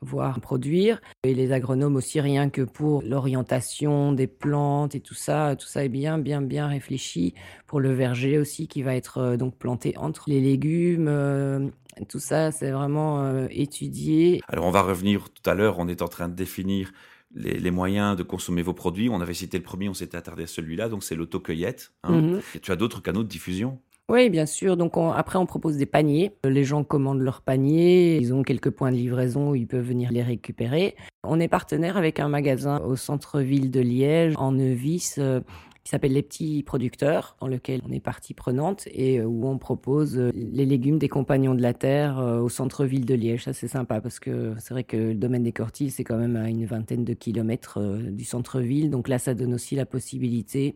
euh, 0.02 0.06
voir 0.06 0.40
produire. 0.40 1.02
Et 1.24 1.34
les 1.34 1.52
agronomes 1.52 1.96
aussi, 1.96 2.20
rien 2.22 2.50
que 2.50 2.62
pour 2.62 3.02
l'orientation 3.02 4.14
des 4.14 4.28
plantes 4.28 4.96
et 4.96 5.00
tout 5.00 5.14
ça, 5.14 5.56
tout 5.56 5.68
ça 5.68 5.84
est 5.84 5.90
bien, 5.90 6.18
bien, 6.18 6.42
bien 6.42 6.68
réfléchi. 6.68 7.34
Pour 7.68 7.80
le 7.80 7.94
verger 7.94 8.38
aussi, 8.38 8.68
qui 8.68 8.84
va 8.84 8.96
être 8.96 9.18
euh, 9.18 9.38
donc 9.38 9.58
planté 9.58 9.98
entre 9.98 10.30
les 10.30 10.40
légumes. 10.42 11.08
Euh, 11.08 11.68
tout 12.10 12.20
ça, 12.20 12.52
c'est 12.52 12.72
vraiment 12.72 13.24
euh, 13.24 13.48
étudié. 13.52 14.42
Alors, 14.48 14.66
on 14.66 14.72
va 14.72 14.82
revenir 14.82 15.30
tout 15.30 15.50
à 15.50 15.54
l'heure. 15.54 15.80
On 15.80 15.88
est 15.88 16.02
en 16.02 16.08
train 16.08 16.28
de 16.28 16.36
définir 16.36 16.92
les, 17.34 17.72
moyens 17.72 18.16
de 18.16 18.24
consommer 18.24 18.62
vos 18.62 18.74
produits. 18.74 19.10
On 19.10 19.22
avait 19.22 19.34
cité 19.34 19.58
le 19.58 19.64
premier, 19.64 19.90
on 19.90 19.94
s'était 19.94 20.18
attardé 20.18 20.44
à 20.44 20.48
celui-là, 20.48 20.90
donc 20.90 21.04
c'est 21.04 21.16
l'autocueillette. 21.16 21.94
Hein. 22.04 22.22
Mhm. 22.22 22.42
Tu 22.62 22.72
as 22.72 22.76
d'autres 22.76 23.02
canaux 23.02 23.24
de 23.24 23.28
diffusion? 23.28 23.80
Oui, 24.08 24.30
bien 24.30 24.46
sûr. 24.46 24.78
Donc 24.78 24.94
après, 24.98 25.40
on 25.40 25.48
propose 25.48 25.78
des 25.78 25.88
paniers. 25.88 26.32
Les 26.44 26.64
gens 26.64 26.84
commandent 26.84 27.22
leurs 27.22 27.42
paniers. 27.42 28.18
Ils 28.18 28.36
ont 28.36 28.44
quelques 28.44 28.70
points 28.70 28.92
de 28.92 28.98
livraison 28.98 29.50
où 29.50 29.56
ils 29.56 29.66
peuvent 29.66 29.86
venir 29.86 30.12
les 30.12 30.22
récupérer. 30.22 30.96
On 31.24 31.40
est 31.40 31.48
partenaire 31.48 31.98
avec 31.98 32.20
un 32.20 32.28
magasin 32.28 32.80
au 32.82 32.96
centre-ville 32.96 33.72
de 33.72 33.80
Liège, 33.80 34.36
en 34.38 34.52
Neuvis, 34.52 35.16
euh, 35.18 35.42
qui 35.84 35.90
s'appelle 35.90 36.14
Les 36.14 36.22
Petits 36.22 36.62
Producteurs, 36.62 37.36
dans 37.42 37.48
lequel 37.48 37.82
on 37.90 37.92
est 37.92 38.00
partie 38.00 38.36
prenante 38.36 38.88
et 38.92 39.18
euh, 39.20 39.26
où 39.26 39.48
on 39.48 39.58
propose 39.58 40.20
euh, 40.20 40.32
les 40.36 40.68
légumes 40.68 41.00
des 41.00 41.10
Compagnons 41.10 41.56
de 41.56 41.64
la 41.64 41.74
Terre 41.74 42.20
au 42.20 42.50
centre-ville 42.50 43.06
de 43.06 43.16
Liège. 43.16 43.46
Ça, 43.46 43.54
c'est 43.54 43.68
sympa 43.68 44.02
parce 44.02 44.20
que 44.20 44.54
c'est 44.60 44.76
vrai 44.76 44.84
que 44.84 44.98
le 44.98 45.16
domaine 45.16 45.44
des 45.44 45.52
Cortilles, 45.52 45.90
c'est 45.90 46.04
quand 46.04 46.18
même 46.18 46.36
à 46.36 46.48
une 46.48 46.66
vingtaine 46.68 47.06
de 47.06 47.14
kilomètres 47.14 47.80
du 47.82 48.24
centre-ville. 48.24 48.92
Donc 48.92 49.08
là, 49.08 49.18
ça 49.18 49.34
donne 49.34 49.56
aussi 49.56 49.76
la 49.76 49.88
possibilité 49.88 50.76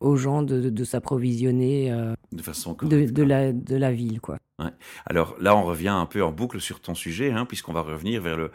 aux 0.00 0.16
gens 0.16 0.42
de, 0.42 0.84
s'approvisionner 0.84 1.90
de 2.32 2.42
façon 2.42 2.76
de, 2.82 3.10
de, 3.10 3.22
la, 3.22 3.52
de 3.52 3.76
la 3.76 3.92
ville. 3.92 4.20
Quoi. 4.20 4.38
Ouais. 4.58 4.70
Alors 5.06 5.36
là, 5.40 5.56
on 5.56 5.64
revient 5.64 5.88
un 5.88 6.06
peu 6.06 6.22
en 6.22 6.32
boucle 6.32 6.60
sur 6.60 6.80
ton 6.80 6.94
sujet, 6.94 7.30
hein, 7.30 7.46
puisqu'on 7.46 7.72
va 7.72 7.80
revenir 7.82 8.22
vers 8.22 8.36
le, 8.36 8.50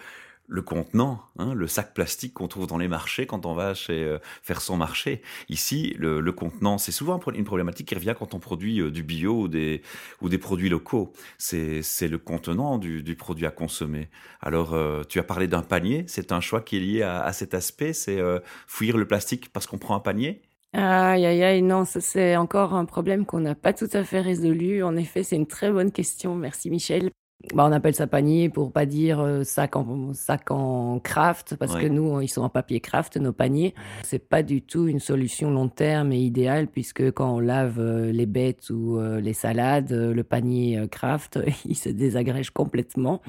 le 0.51 0.61
contenant, 0.61 1.21
hein, 1.39 1.53
le 1.53 1.65
sac 1.65 1.93
plastique 1.93 2.33
qu'on 2.33 2.49
trouve 2.49 2.67
dans 2.67 2.77
les 2.77 2.89
marchés 2.89 3.25
quand 3.25 3.45
on 3.45 3.53
va 3.53 3.73
chez, 3.73 4.03
euh, 4.03 4.19
faire 4.43 4.61
son 4.61 4.75
marché. 4.75 5.21
Ici, 5.47 5.95
le, 5.97 6.19
le 6.19 6.31
contenant, 6.33 6.77
c'est 6.77 6.91
souvent 6.91 7.19
une 7.33 7.45
problématique 7.45 7.87
qui 7.87 7.95
revient 7.95 8.15
quand 8.17 8.33
on 8.33 8.39
produit 8.39 8.81
euh, 8.81 8.91
du 8.91 9.01
bio 9.01 9.43
ou 9.43 9.47
des, 9.47 9.81
ou 10.19 10.27
des 10.27 10.37
produits 10.37 10.67
locaux. 10.67 11.13
C'est 11.37 11.81
le 12.01 12.17
contenant 12.17 12.77
du, 12.77 13.01
du, 13.01 13.15
produit 13.15 13.45
à 13.45 13.51
consommer. 13.51 14.09
Alors, 14.41 14.73
euh, 14.73 15.03
tu 15.07 15.19
as 15.19 15.23
parlé 15.23 15.47
d'un 15.47 15.61
panier, 15.61 16.03
c'est 16.07 16.33
un 16.33 16.41
choix 16.41 16.61
qui 16.61 16.77
est 16.77 16.81
lié 16.81 17.01
à, 17.01 17.23
à 17.23 17.31
cet 17.31 17.53
aspect, 17.53 17.93
c'est 17.93 18.19
fuir 18.67 18.97
le 18.97 19.07
plastique 19.07 19.53
parce 19.53 19.67
qu'on 19.67 19.77
prend 19.77 19.95
un 19.95 19.99
panier? 19.99 20.41
Aïe, 20.73 21.25
aïe, 21.25 21.43
aïe, 21.43 21.61
non, 21.61 21.83
ça 21.83 21.99
c'est 21.99 22.37
encore 22.37 22.73
un 22.73 22.85
problème 22.85 23.25
qu'on 23.25 23.41
n'a 23.41 23.55
pas 23.55 23.73
tout 23.73 23.89
à 23.91 24.03
fait 24.03 24.21
résolu. 24.21 24.83
En 24.83 24.95
effet, 24.95 25.23
c'est 25.23 25.35
une 25.35 25.47
très 25.47 25.69
bonne 25.69 25.91
question. 25.91 26.35
Merci 26.35 26.69
Michel. 26.69 27.11
Bah, 27.53 27.65
on 27.67 27.71
appelle 27.71 27.95
ça 27.95 28.07
panier 28.07 28.49
pour 28.49 28.71
pas 28.71 28.85
dire 28.85 29.19
euh, 29.19 29.43
sac 29.43 29.75
en 29.75 30.13
sac 30.13 30.51
en 30.51 30.99
craft 30.99 31.55
parce 31.55 31.75
que 31.75 31.87
nous 31.87 32.21
ils 32.21 32.27
sont 32.27 32.43
en 32.43 32.49
papier 32.49 32.79
craft 32.79 33.17
nos 33.17 33.33
paniers. 33.33 33.73
C'est 34.03 34.29
pas 34.29 34.43
du 34.43 34.61
tout 34.61 34.87
une 34.87 34.99
solution 34.99 35.49
long 35.49 35.67
terme 35.67 36.11
et 36.11 36.19
idéale 36.19 36.67
puisque 36.67 37.11
quand 37.11 37.35
on 37.35 37.39
lave 37.39 37.79
euh, 37.79 38.11
les 38.11 38.27
bêtes 38.27 38.69
ou 38.69 38.97
euh, 38.97 39.19
les 39.19 39.33
salades, 39.33 39.91
le 39.91 40.23
panier 40.23 40.87
craft 40.91 41.39
il 41.65 41.75
se 41.75 41.89
désagrège 41.89 42.51
complètement. 42.51 43.21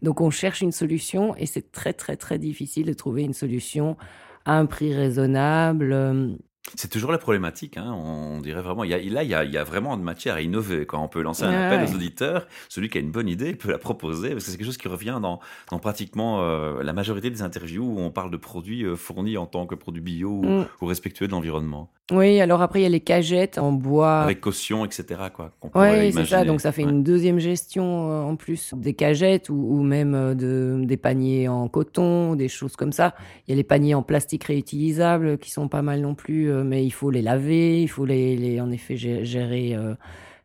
Donc 0.00 0.20
on 0.20 0.30
cherche 0.30 0.60
une 0.60 0.72
solution 0.72 1.34
et 1.36 1.46
c'est 1.46 1.72
très 1.72 1.92
très 1.92 2.16
très 2.16 2.38
difficile 2.38 2.86
de 2.86 2.94
trouver 2.94 3.22
une 3.24 3.34
solution 3.34 3.96
à 4.44 4.56
un 4.56 4.66
prix 4.66 4.94
raisonnable 4.94 6.38
c'est 6.74 6.90
toujours 6.90 7.12
la 7.12 7.18
problématique, 7.18 7.76
hein. 7.76 7.92
on 7.92 8.40
dirait 8.40 8.60
vraiment. 8.60 8.84
Il 8.84 8.90
y 8.90 8.94
a, 8.94 8.98
là, 8.98 9.22
il 9.22 9.28
y, 9.28 9.34
a, 9.34 9.44
il 9.44 9.52
y 9.52 9.56
a 9.56 9.64
vraiment 9.64 9.96
de 9.96 10.02
matière 10.02 10.34
à 10.34 10.40
innover. 10.40 10.84
Quand 10.84 11.02
on 11.02 11.08
peut 11.08 11.22
lancer 11.22 11.44
un 11.44 11.52
appel 11.52 11.88
aux 11.88 11.94
auditeurs, 11.94 12.46
celui 12.68 12.88
qui 12.88 12.98
a 12.98 13.00
une 13.00 13.12
bonne 13.12 13.28
idée 13.28 13.54
peut 13.54 13.70
la 13.70 13.78
proposer, 13.78 14.30
parce 14.30 14.44
que 14.44 14.50
c'est 14.50 14.56
quelque 14.56 14.66
chose 14.66 14.76
qui 14.76 14.88
revient 14.88 15.18
dans, 15.22 15.40
dans 15.70 15.78
pratiquement 15.78 16.42
euh, 16.42 16.82
la 16.82 16.92
majorité 16.92 17.30
des 17.30 17.42
interviews 17.42 17.84
où 17.84 18.00
on 18.00 18.10
parle 18.10 18.30
de 18.30 18.36
produits 18.36 18.84
euh, 18.84 18.96
fournis 18.96 19.38
en 19.38 19.46
tant 19.46 19.66
que 19.66 19.74
produits 19.74 20.02
bio 20.02 20.28
ou, 20.28 20.44
mm. 20.44 20.66
ou 20.80 20.86
respectueux 20.86 21.26
de 21.26 21.32
l'environnement. 21.32 21.90
Oui, 22.12 22.40
alors 22.40 22.62
après, 22.62 22.80
il 22.80 22.82
y 22.84 22.86
a 22.86 22.90
les 22.90 23.00
cagettes 23.00 23.58
en 23.58 23.72
bois. 23.72 24.20
Avec 24.20 24.40
caution, 24.40 24.84
etc. 24.84 25.22
Quoi, 25.34 25.50
oui, 25.74 26.12
c'est 26.12 26.24
ça. 26.24 26.44
Donc, 26.44 26.60
ça 26.60 26.70
fait 26.70 26.82
une 26.82 27.02
deuxième 27.02 27.40
gestion 27.40 28.10
euh, 28.10 28.22
en 28.22 28.36
plus 28.36 28.74
des 28.74 28.94
cagettes 28.94 29.48
ou, 29.50 29.82
même 29.82 30.34
de, 30.34 30.80
des 30.84 30.96
paniers 30.96 31.48
en 31.48 31.66
coton, 31.68 32.36
des 32.36 32.46
choses 32.46 32.76
comme 32.76 32.92
ça. 32.92 33.14
Il 33.46 33.50
y 33.50 33.54
a 33.54 33.56
les 33.56 33.64
paniers 33.64 33.94
en 33.94 34.02
plastique 34.02 34.44
réutilisables 34.44 35.36
qui 35.38 35.50
sont 35.50 35.66
pas 35.66 35.82
mal 35.82 36.00
non 36.00 36.14
plus, 36.14 36.48
euh, 36.48 36.55
mais 36.64 36.84
il 36.84 36.90
faut 36.90 37.10
les 37.10 37.22
laver, 37.22 37.82
il 37.82 37.88
faut 37.88 38.04
les, 38.04 38.36
les 38.36 38.60
en 38.60 38.70
effet 38.70 38.96
gérer 38.96 39.76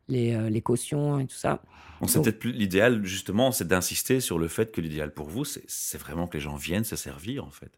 les, 0.08 0.50
les 0.50 0.62
cautions 0.62 1.20
et 1.20 1.26
tout 1.26 1.36
ça. 1.36 1.62
On 2.02 2.08
c'est 2.08 2.22
peut-être 2.22 2.40
plus 2.40 2.52
l'idéal, 2.52 3.06
justement, 3.06 3.52
c'est 3.52 3.68
d'insister 3.68 4.22
sur 4.22 4.40
le 4.40 4.48
fait 4.48 4.72
que 4.72 4.82
l'idéal 4.82 5.14
pour 5.14 5.30
vous, 5.30 5.46
c'est 5.46 5.98
vraiment 6.00 6.28
que 6.28 6.38
les 6.38 6.42
gens 6.44 6.56
viennent 6.56 6.84
se 6.84 6.96
servir, 6.96 7.46
en 7.46 7.52
fait. 7.52 7.72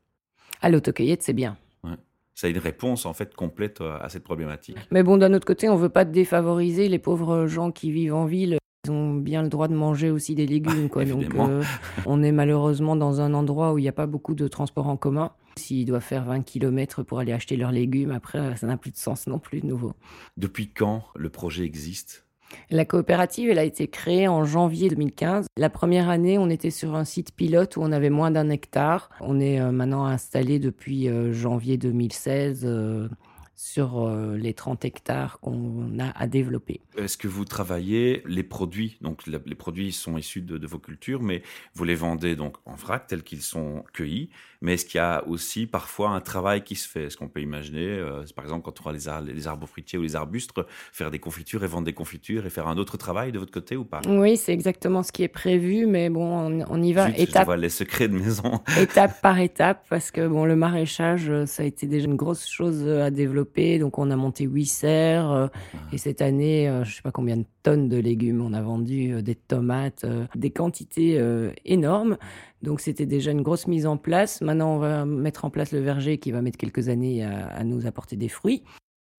À 0.61 0.69
l'autocueillette, 0.69 1.23
c'est 1.23 1.33
bien 1.33 1.57
a 2.41 2.47
une 2.47 2.57
réponse 2.57 3.05
en 3.05 3.13
fait 3.13 3.35
complète 3.35 3.81
euh, 3.81 3.97
à 3.99 4.09
cette 4.09 4.23
problématique. 4.23 4.77
Mais 4.91 5.03
bon, 5.03 5.17
d'un 5.17 5.33
autre 5.33 5.45
côté, 5.45 5.69
on 5.69 5.75
veut 5.75 5.89
pas 5.89 6.05
défavoriser 6.05 6.89
les 6.89 6.99
pauvres 6.99 7.47
gens 7.47 7.71
qui 7.71 7.91
vivent 7.91 8.15
en 8.15 8.25
ville. 8.25 8.57
Ils 8.85 8.91
ont 8.91 9.13
bien 9.13 9.43
le 9.43 9.49
droit 9.49 9.67
de 9.67 9.75
manger 9.75 10.09
aussi 10.09 10.35
des 10.35 10.45
légumes, 10.45 10.89
quoi. 10.91 11.05
Donc, 11.05 11.33
euh, 11.35 11.63
on 12.05 12.21
est 12.23 12.31
malheureusement 12.31 12.95
dans 12.95 13.21
un 13.21 13.33
endroit 13.33 13.73
où 13.73 13.77
il 13.77 13.83
n'y 13.83 13.89
a 13.89 13.93
pas 13.93 14.07
beaucoup 14.07 14.35
de 14.35 14.47
transports 14.47 14.87
en 14.87 14.97
commun. 14.97 15.31
S'ils 15.57 15.85
doivent 15.85 16.03
faire 16.03 16.25
20 16.25 16.41
km 16.41 17.03
pour 17.03 17.19
aller 17.19 17.33
acheter 17.33 17.55
leurs 17.55 17.71
légumes, 17.71 18.11
après, 18.11 18.55
ça 18.57 18.67
n'a 18.67 18.77
plus 18.77 18.91
de 18.91 18.97
sens 18.97 19.27
non 19.27 19.39
plus 19.39 19.61
de 19.61 19.67
nouveau. 19.67 19.93
Depuis 20.37 20.69
quand 20.69 21.03
le 21.15 21.29
projet 21.29 21.63
existe? 21.63 22.25
La 22.69 22.85
coopérative, 22.85 23.49
elle 23.49 23.59
a 23.59 23.63
été 23.63 23.87
créée 23.87 24.27
en 24.27 24.45
janvier 24.45 24.89
2015. 24.89 25.47
La 25.57 25.69
première 25.69 26.09
année, 26.09 26.37
on 26.37 26.49
était 26.49 26.69
sur 26.69 26.95
un 26.95 27.03
site 27.03 27.35
pilote 27.35 27.77
où 27.77 27.81
on 27.81 27.91
avait 27.91 28.11
moins 28.11 28.31
d'un 28.31 28.49
hectare. 28.49 29.09
On 29.21 29.39
est 29.39 29.59
euh, 29.59 29.71
maintenant 29.71 30.05
installé 30.05 30.59
depuis 30.59 31.09
euh, 31.09 31.33
janvier 31.33 31.77
2016 31.77 32.65
sur 33.63 34.05
euh, 34.05 34.35
les 34.35 34.53
30 34.53 34.83
hectares 34.83 35.39
qu'on 35.39 35.97
a 35.97 36.09
à 36.19 36.27
développer. 36.27 36.81
Est-ce 36.97 37.17
que 37.17 37.29
vous 37.29 37.45
travaillez 37.45 38.21
les 38.25 38.43
produits? 38.43 38.97
Donc 38.99 39.25
les 39.25 39.55
produits 39.55 39.93
sont 39.93 40.17
issus 40.17 40.41
de, 40.41 40.67
vos 40.67 40.79
cultures, 40.79 41.21
mais 41.23 41.43
vous 41.73 41.85
les 41.85 41.95
vendez 41.95 42.35
donc 42.35 42.57
en 42.65 42.75
vrac 42.75 43.07
tels 43.07 43.23
qu'ils 43.23 43.41
sont 43.41 43.85
cueillis. 43.93 44.29
Mais 44.61 44.73
est-ce 44.73 44.85
qu'il 44.85 44.97
y 44.97 45.01
a 45.01 45.25
aussi 45.27 45.65
parfois 45.65 46.09
un 46.09 46.19
travail 46.19 46.63
qui 46.63 46.75
se 46.75 46.87
fait? 46.87 47.05
Est-ce 47.05 47.17
qu'on 47.17 47.29
peut 47.29 47.41
imaginer, 47.41 47.87
euh, 47.87 48.23
par 48.35 48.43
exemple, 48.43 48.63
quand 48.63 48.79
on 48.81 48.83
voit 48.83 48.93
les, 48.93 49.33
les, 49.33 49.47
arbres 49.47 49.67
fruitiers 49.67 49.97
ou 49.97 50.01
les 50.01 50.15
arbustes, 50.15 50.51
faire 50.91 51.11
des 51.11 51.19
confitures 51.19 51.63
et 51.63 51.67
vendre 51.67 51.85
des 51.85 51.93
confitures 51.93 52.45
et 52.45 52.49
faire 52.49 52.67
un 52.67 52.77
autre 52.77 52.97
travail 52.97 53.31
de 53.31 53.39
votre 53.39 53.51
côté 53.51 53.77
ou 53.77 53.85
pas? 53.85 54.01
Oui, 54.07 54.35
c'est 54.35 54.53
exactement 54.53 55.03
ce 55.03 55.11
qui 55.11 55.23
est 55.23 55.29
prévu, 55.29 55.85
mais 55.85 56.09
bon, 56.09 56.65
on, 56.69 56.83
y 56.83 56.93
va 56.93 57.09
étape. 57.11 57.49
Je 57.49 57.55
les 57.55 57.69
secrets 57.69 58.09
de 58.09 58.17
maison. 58.17 58.61
étape 58.79 59.21
par 59.21 59.39
étape, 59.39 59.85
parce 59.89 60.11
que 60.11 60.27
bon, 60.27 60.45
le 60.45 60.55
maraîchage, 60.55 61.31
ça 61.45 61.63
a 61.63 61.65
été 61.65 61.87
déjà 61.87 62.07
une 62.07 62.15
grosse 62.15 62.47
chose 62.47 62.87
à 62.87 63.09
développer 63.09 63.52
donc 63.79 63.97
on 63.97 64.11
a 64.11 64.15
monté 64.15 64.45
huit 64.45 64.65
serres. 64.65 65.31
Euh, 65.31 65.47
et 65.91 65.97
cette 65.97 66.21
année, 66.21 66.67
euh, 66.67 66.83
je 66.83 66.95
sais 66.95 67.01
pas 67.01 67.11
combien 67.11 67.37
de 67.37 67.45
tonnes 67.63 67.89
de 67.89 67.97
légumes 67.97 68.41
on 68.41 68.53
a 68.53 68.61
vendu, 68.61 69.13
euh, 69.13 69.21
des 69.21 69.35
tomates, 69.35 70.05
des 70.35 70.51
quantités 70.51 71.19
énormes. 71.65 72.17
Donc 72.61 72.79
c'était 72.79 73.05
déjà 73.05 73.31
une 73.31 73.41
grosse 73.41 73.67
mise 73.67 73.85
en 73.85 73.97
place. 73.97 74.41
Maintenant, 74.41 74.75
on 74.75 74.79
va 74.79 75.05
mettre 75.05 75.45
en 75.45 75.49
place 75.49 75.71
le 75.71 75.79
verger 75.79 76.17
qui 76.17 76.31
va 76.31 76.41
mettre 76.41 76.57
quelques 76.57 76.89
années 76.89 77.23
à 77.23 77.63
nous 77.63 77.85
apporter 77.85 78.15
des 78.15 78.29
fruits. 78.29 78.63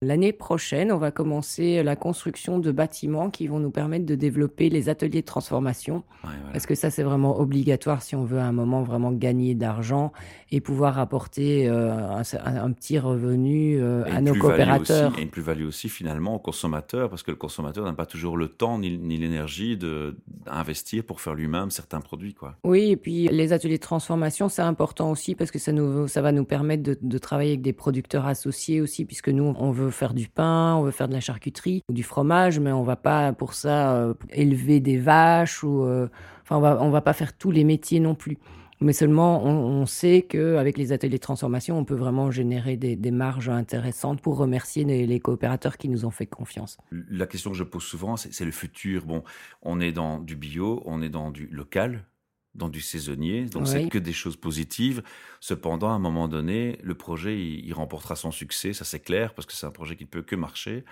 L'année 0.04 0.32
prochaine, 0.32 0.92
on 0.92 0.98
va 0.98 1.10
commencer 1.10 1.82
la 1.82 1.96
construction 1.96 2.58
de 2.58 2.70
bâtiments 2.72 3.30
qui 3.30 3.46
vont 3.46 3.58
nous 3.58 3.70
permettre 3.70 4.04
de 4.04 4.14
développer 4.14 4.68
les 4.68 4.88
ateliers 4.88 5.22
de 5.22 5.26
transformation. 5.26 6.04
Parce 6.52 6.66
que 6.66 6.74
ça, 6.74 6.90
c'est 6.90 7.02
vraiment 7.02 7.38
obligatoire 7.40 8.02
si 8.02 8.14
on 8.14 8.24
veut 8.24 8.38
à 8.38 8.44
un 8.44 8.52
moment 8.52 8.82
vraiment 8.82 9.12
gagner 9.12 9.54
d'argent 9.54 10.12
et 10.50 10.60
pouvoir 10.60 10.98
apporter 10.98 11.68
euh, 11.68 12.22
un, 12.44 12.70
petit 12.72 12.98
revenu 12.98 13.78
euh, 13.80 14.04
à 14.04 14.20
nos 14.20 14.34
coopérateurs. 14.34 15.12
et 15.18 15.22
une 15.22 15.28
plus-value 15.28 15.66
aussi 15.66 15.88
finalement 15.88 16.36
aux 16.36 16.38
consommateurs, 16.38 17.10
parce 17.10 17.22
que 17.22 17.30
le 17.30 17.36
consommateur 17.36 17.84
n'a 17.84 17.92
pas 17.92 18.06
toujours 18.06 18.36
le 18.36 18.48
temps 18.48 18.78
ni, 18.78 18.96
l'énergie 19.18 19.76
d'investir 19.76 21.04
pour 21.04 21.20
faire 21.20 21.34
lui-même 21.34 21.70
certains 21.70 22.00
produits. 22.00 22.34
Quoi. 22.34 22.56
Oui, 22.62 22.90
et 22.90 22.96
puis 22.96 23.28
les 23.28 23.52
ateliers 23.52 23.78
de 23.78 23.82
transformation, 23.82 24.48
c'est 24.48 24.62
important 24.62 25.10
aussi 25.10 25.34
parce 25.34 25.50
que 25.50 25.58
ça, 25.58 25.72
nous, 25.72 26.06
ça 26.08 26.22
va 26.22 26.30
nous 26.30 26.44
permettre 26.44 26.82
de, 26.82 26.98
de 27.00 27.18
travailler 27.18 27.50
avec 27.50 27.62
des 27.62 27.72
producteurs 27.72 28.26
associés 28.26 28.80
aussi, 28.80 29.04
puisque 29.04 29.28
nous, 29.30 29.54
on 29.58 29.70
veut 29.70 29.90
faire 29.94 30.14
du 30.14 30.28
pain, 30.28 30.74
on 30.76 30.82
veut 30.82 30.90
faire 30.90 31.08
de 31.08 31.14
la 31.14 31.20
charcuterie 31.20 31.82
ou 31.88 31.92
du 31.92 32.02
fromage, 32.02 32.58
mais 32.58 32.72
on 32.72 32.82
va 32.82 32.96
pas 32.96 33.32
pour 33.32 33.54
ça 33.54 33.94
euh, 33.96 34.14
élever 34.30 34.80
des 34.80 34.98
vaches 34.98 35.64
ou 35.64 35.82
euh, 35.82 36.08
enfin 36.42 36.56
on 36.56 36.60
va 36.60 36.78
on 36.80 36.90
va 36.90 37.00
pas 37.00 37.12
faire 37.12 37.36
tous 37.36 37.50
les 37.50 37.64
métiers 37.64 38.00
non 38.00 38.14
plus. 38.14 38.38
Mais 38.80 38.92
seulement 38.92 39.42
on, 39.44 39.86
sait 39.86 40.22
qu'avec 40.28 40.76
les 40.76 40.92
ateliers 40.92 41.16
de 41.16 41.22
transformation, 41.22 41.78
on 41.78 41.84
peut 41.84 41.94
vraiment 41.94 42.30
générer 42.30 42.76
des, 42.76 43.10
marges 43.10 43.48
intéressantes 43.48 44.20
pour 44.20 44.36
remercier 44.36 44.84
les, 44.84 45.06
les, 45.06 45.20
coopérateurs 45.20 45.78
qui 45.78 45.88
nous 45.88 46.04
ont 46.04 46.10
fait 46.10 46.26
confiance. 46.26 46.76
La 46.90 47.26
question 47.26 47.52
que 47.52 47.56
je 47.56 47.64
pose 47.64 47.84
souvent, 47.84 48.16
c'est 48.16 48.44
le 48.44 48.50
futur. 48.50 49.06
Bon, 49.06 49.22
on 49.62 49.80
est 49.80 49.92
dans 49.92 50.18
du 50.18 50.36
bio, 50.36 50.82
on 50.84 51.00
est 51.02 51.08
dans 51.08 51.30
du 51.30 51.46
local, 51.46 52.04
dans 52.54 52.68
du 52.68 52.80
saisonnier, 52.80 53.44
donc 53.46 53.66
c'est 53.66 53.88
que 53.88 53.98
des 53.98 54.12
choses 54.12 54.36
positives. 54.36 55.02
Cependant, 55.40 55.90
à 55.90 55.94
un 55.94 55.98
moment 55.98 56.28
donné, 56.28 56.78
le 56.82 56.94
projet, 56.94 57.38
il, 57.38 57.72
remportera 57.72 58.16
son 58.16 58.30
succès, 58.30 58.72
ça 58.72 58.84
c'est 58.84 59.00
clair, 59.00 59.34
parce 59.34 59.46
que 59.46 59.52
c'est 59.52 59.66
un 59.66 59.72
projet 59.72 59.96
qui 59.96 60.04
ne 60.04 60.08
peut 60.08 60.22
que 60.22 60.36
marcher, 60.36 60.84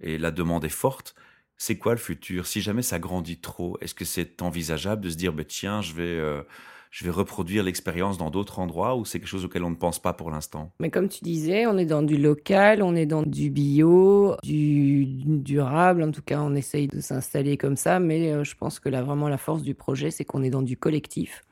et 0.00 0.18
la 0.18 0.30
demande 0.30 0.64
est 0.64 0.68
forte. 0.68 1.14
C'est 1.56 1.76
quoi 1.76 1.92
le 1.92 1.98
futur? 1.98 2.46
Si 2.46 2.60
jamais 2.60 2.82
ça 2.82 2.98
grandit 2.98 3.40
trop, 3.40 3.78
est-ce 3.80 3.94
que 3.94 4.04
c'est 4.04 4.42
envisageable 4.42 5.02
de 5.02 5.10
se 5.10 5.16
dire, 5.16 5.32
bah, 5.32 5.44
tiens, 5.44 5.82
je 5.82 5.92
vais... 5.94 6.02
Euh, 6.02 6.42
je 6.90 7.04
vais 7.04 7.10
reproduire 7.10 7.62
l'expérience 7.62 8.18
dans 8.18 8.30
d'autres 8.30 8.58
endroits 8.58 8.96
ou 8.96 9.04
c'est 9.04 9.18
quelque 9.18 9.28
chose 9.28 9.44
auquel 9.44 9.64
on 9.64 9.70
ne 9.70 9.76
pense 9.76 9.98
pas 9.98 10.12
pour 10.12 10.30
l'instant? 10.30 10.72
Mais 10.80 10.90
comme 10.90 11.08
tu 11.08 11.22
disais, 11.22 11.66
on 11.66 11.76
est 11.78 11.86
dans 11.86 12.02
du 12.02 12.16
local, 12.16 12.82
on 12.82 12.94
est 12.94 13.06
dans 13.06 13.22
du 13.22 13.50
bio, 13.50 14.36
du 14.42 15.06
durable. 15.06 16.02
En 16.02 16.10
tout 16.10 16.22
cas, 16.22 16.40
on 16.40 16.54
essaye 16.54 16.88
de 16.88 17.00
s'installer 17.00 17.56
comme 17.56 17.76
ça. 17.76 17.98
Mais 18.00 18.32
euh, 18.32 18.44
je 18.44 18.54
pense 18.56 18.80
que 18.80 18.88
là, 18.88 19.02
vraiment, 19.02 19.28
la 19.28 19.38
force 19.38 19.62
du 19.62 19.74
projet, 19.74 20.10
c'est 20.10 20.24
qu'on 20.24 20.42
est 20.42 20.50
dans 20.50 20.62
du 20.62 20.76
collectif. 20.76 21.42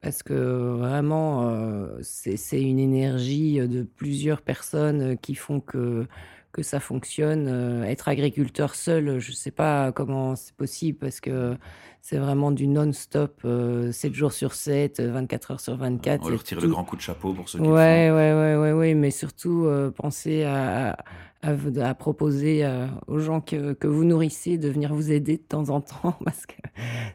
Parce 0.00 0.22
que 0.22 0.32
vraiment, 0.78 1.50
euh, 1.50 1.98
c'est 2.00 2.62
une 2.62 2.78
énergie 2.78 3.58
de 3.58 3.82
plusieurs 3.82 4.40
personnes 4.40 5.18
qui 5.18 5.34
font 5.34 5.60
que 5.60 6.06
que 6.52 6.62
ça 6.62 6.80
fonctionne. 6.80 7.46
Euh, 7.48 7.84
être 7.84 8.08
agriculteur 8.08 8.74
seul, 8.74 9.18
je 9.18 9.30
ne 9.30 9.36
sais 9.36 9.50
pas 9.50 9.92
comment 9.92 10.36
c'est 10.36 10.54
possible 10.54 10.98
parce 10.98 11.20
que 11.20 11.56
c'est 12.02 12.16
vraiment 12.16 12.50
du 12.50 12.66
non-stop, 12.66 13.40
7 13.42 13.46
euh, 13.46 13.92
jours 14.12 14.32
sur 14.32 14.54
7, 14.54 15.00
24 15.00 15.50
heures 15.52 15.60
sur 15.60 15.76
24. 15.76 16.24
On 16.24 16.28
leur 16.28 16.42
tirer 16.42 16.62
le 16.62 16.68
grand 16.68 16.84
coup 16.84 16.96
de 16.96 17.02
chapeau 17.02 17.34
pour 17.34 17.48
ceux 17.48 17.58
qui 17.58 17.66
ouais, 17.66 18.08
le 18.08 18.10
font. 18.10 18.16
Ouais, 18.16 18.32
ouais, 18.32 18.56
ouais, 18.56 18.72
ouais, 18.72 18.94
mais 18.94 19.10
surtout 19.10 19.64
euh, 19.66 19.90
penser 19.90 20.44
à, 20.44 20.96
à, 21.42 21.52
à 21.82 21.94
proposer 21.94 22.66
aux 23.06 23.18
gens 23.18 23.40
que, 23.40 23.74
que, 23.74 23.86
vous 23.86 24.04
nourrissez 24.04 24.58
de 24.58 24.68
venir 24.68 24.94
vous 24.94 25.12
aider 25.12 25.36
de 25.36 25.42
temps 25.42 25.68
en 25.68 25.80
temps 25.80 26.16
parce 26.24 26.46
que 26.46 26.54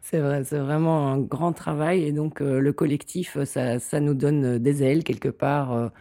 c'est 0.01 0.19
vrai, 0.19 0.43
c'est 0.43 0.59
vraiment 0.59 1.11
un 1.11 1.19
grand 1.19 1.51
travail 1.51 2.03
et 2.03 2.11
donc 2.11 2.39
le 2.39 2.73
collectif, 2.73 3.43
ça, 3.43 3.79
ça 3.79 3.99
nous 3.99 4.13
donne 4.13 4.59
des 4.59 4.83
ailes 4.83 5.03
quelque 5.03 5.29
part 5.29 5.91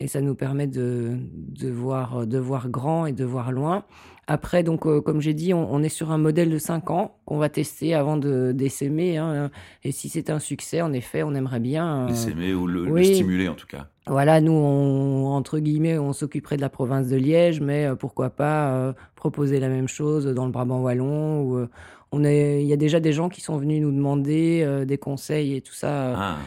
et 0.00 0.08
ça 0.08 0.20
nous 0.20 0.34
permet 0.34 0.66
de, 0.66 1.18
de, 1.32 1.70
voir, 1.70 2.26
de 2.26 2.38
voir 2.38 2.68
grand 2.68 3.06
et 3.06 3.12
de 3.12 3.24
voir 3.24 3.52
loin. 3.52 3.84
Après, 4.26 4.62
donc, 4.62 4.86
euh, 4.86 5.00
comme 5.00 5.20
j'ai 5.20 5.34
dit, 5.34 5.52
on, 5.52 5.82
est 5.82 5.88
sur 5.88 6.12
un 6.12 6.18
modèle 6.18 6.50
de 6.50 6.58
5 6.58 6.90
ans 6.90 7.16
qu'on 7.24 7.38
va 7.38 7.48
tester 7.48 7.94
avant 7.94 8.16
de 8.16 8.52
d'essaimer. 8.52 9.16
Hein. 9.16 9.50
Et 9.82 9.90
si 9.90 10.08
c'est 10.08 10.30
un 10.30 10.38
succès, 10.38 10.82
en 10.82 10.92
effet, 10.92 11.24
on 11.24 11.34
aimerait 11.34 11.58
bien. 11.58 12.08
Euh... 12.08 12.54
ou 12.54 12.68
le, 12.68 13.02
stimuler 13.02 13.48
en 13.48 13.54
tout 13.54 13.66
cas. 13.66 13.88
Voilà, 14.06 14.40
nous, 14.40 14.52
on, 14.52 15.26
entre 15.26 15.58
guillemets, 15.58 15.98
on 15.98 16.12
s'occuperait 16.12 16.56
de 16.56 16.60
la 16.60 16.68
province 16.68 17.08
de 17.08 17.16
Liège, 17.16 17.60
mais 17.60 17.86
euh, 17.86 17.96
pourquoi 17.96 18.30
pas 18.30 18.72
euh, 18.72 18.92
proposer 19.16 19.58
la 19.58 19.68
même 19.68 19.88
chose 19.88 20.26
dans 20.26 20.46
le 20.46 20.52
Brabant 20.52 20.80
wallon 20.80 21.42
ou 21.42 21.66
on 22.12 22.24
est, 22.24 22.62
il 22.62 22.66
y 22.66 22.72
a 22.72 22.76
déjà 22.76 22.98
des 22.98 23.12
gens 23.12 23.28
qui 23.28 23.40
sont 23.40 23.56
venus 23.56 23.80
nous 23.80 23.92
demander 23.92 24.62
euh, 24.64 24.84
des 24.84 24.98
conseils 24.98 25.54
et 25.54 25.60
tout 25.60 25.74
ça 25.74 26.34
ah, 26.34 26.38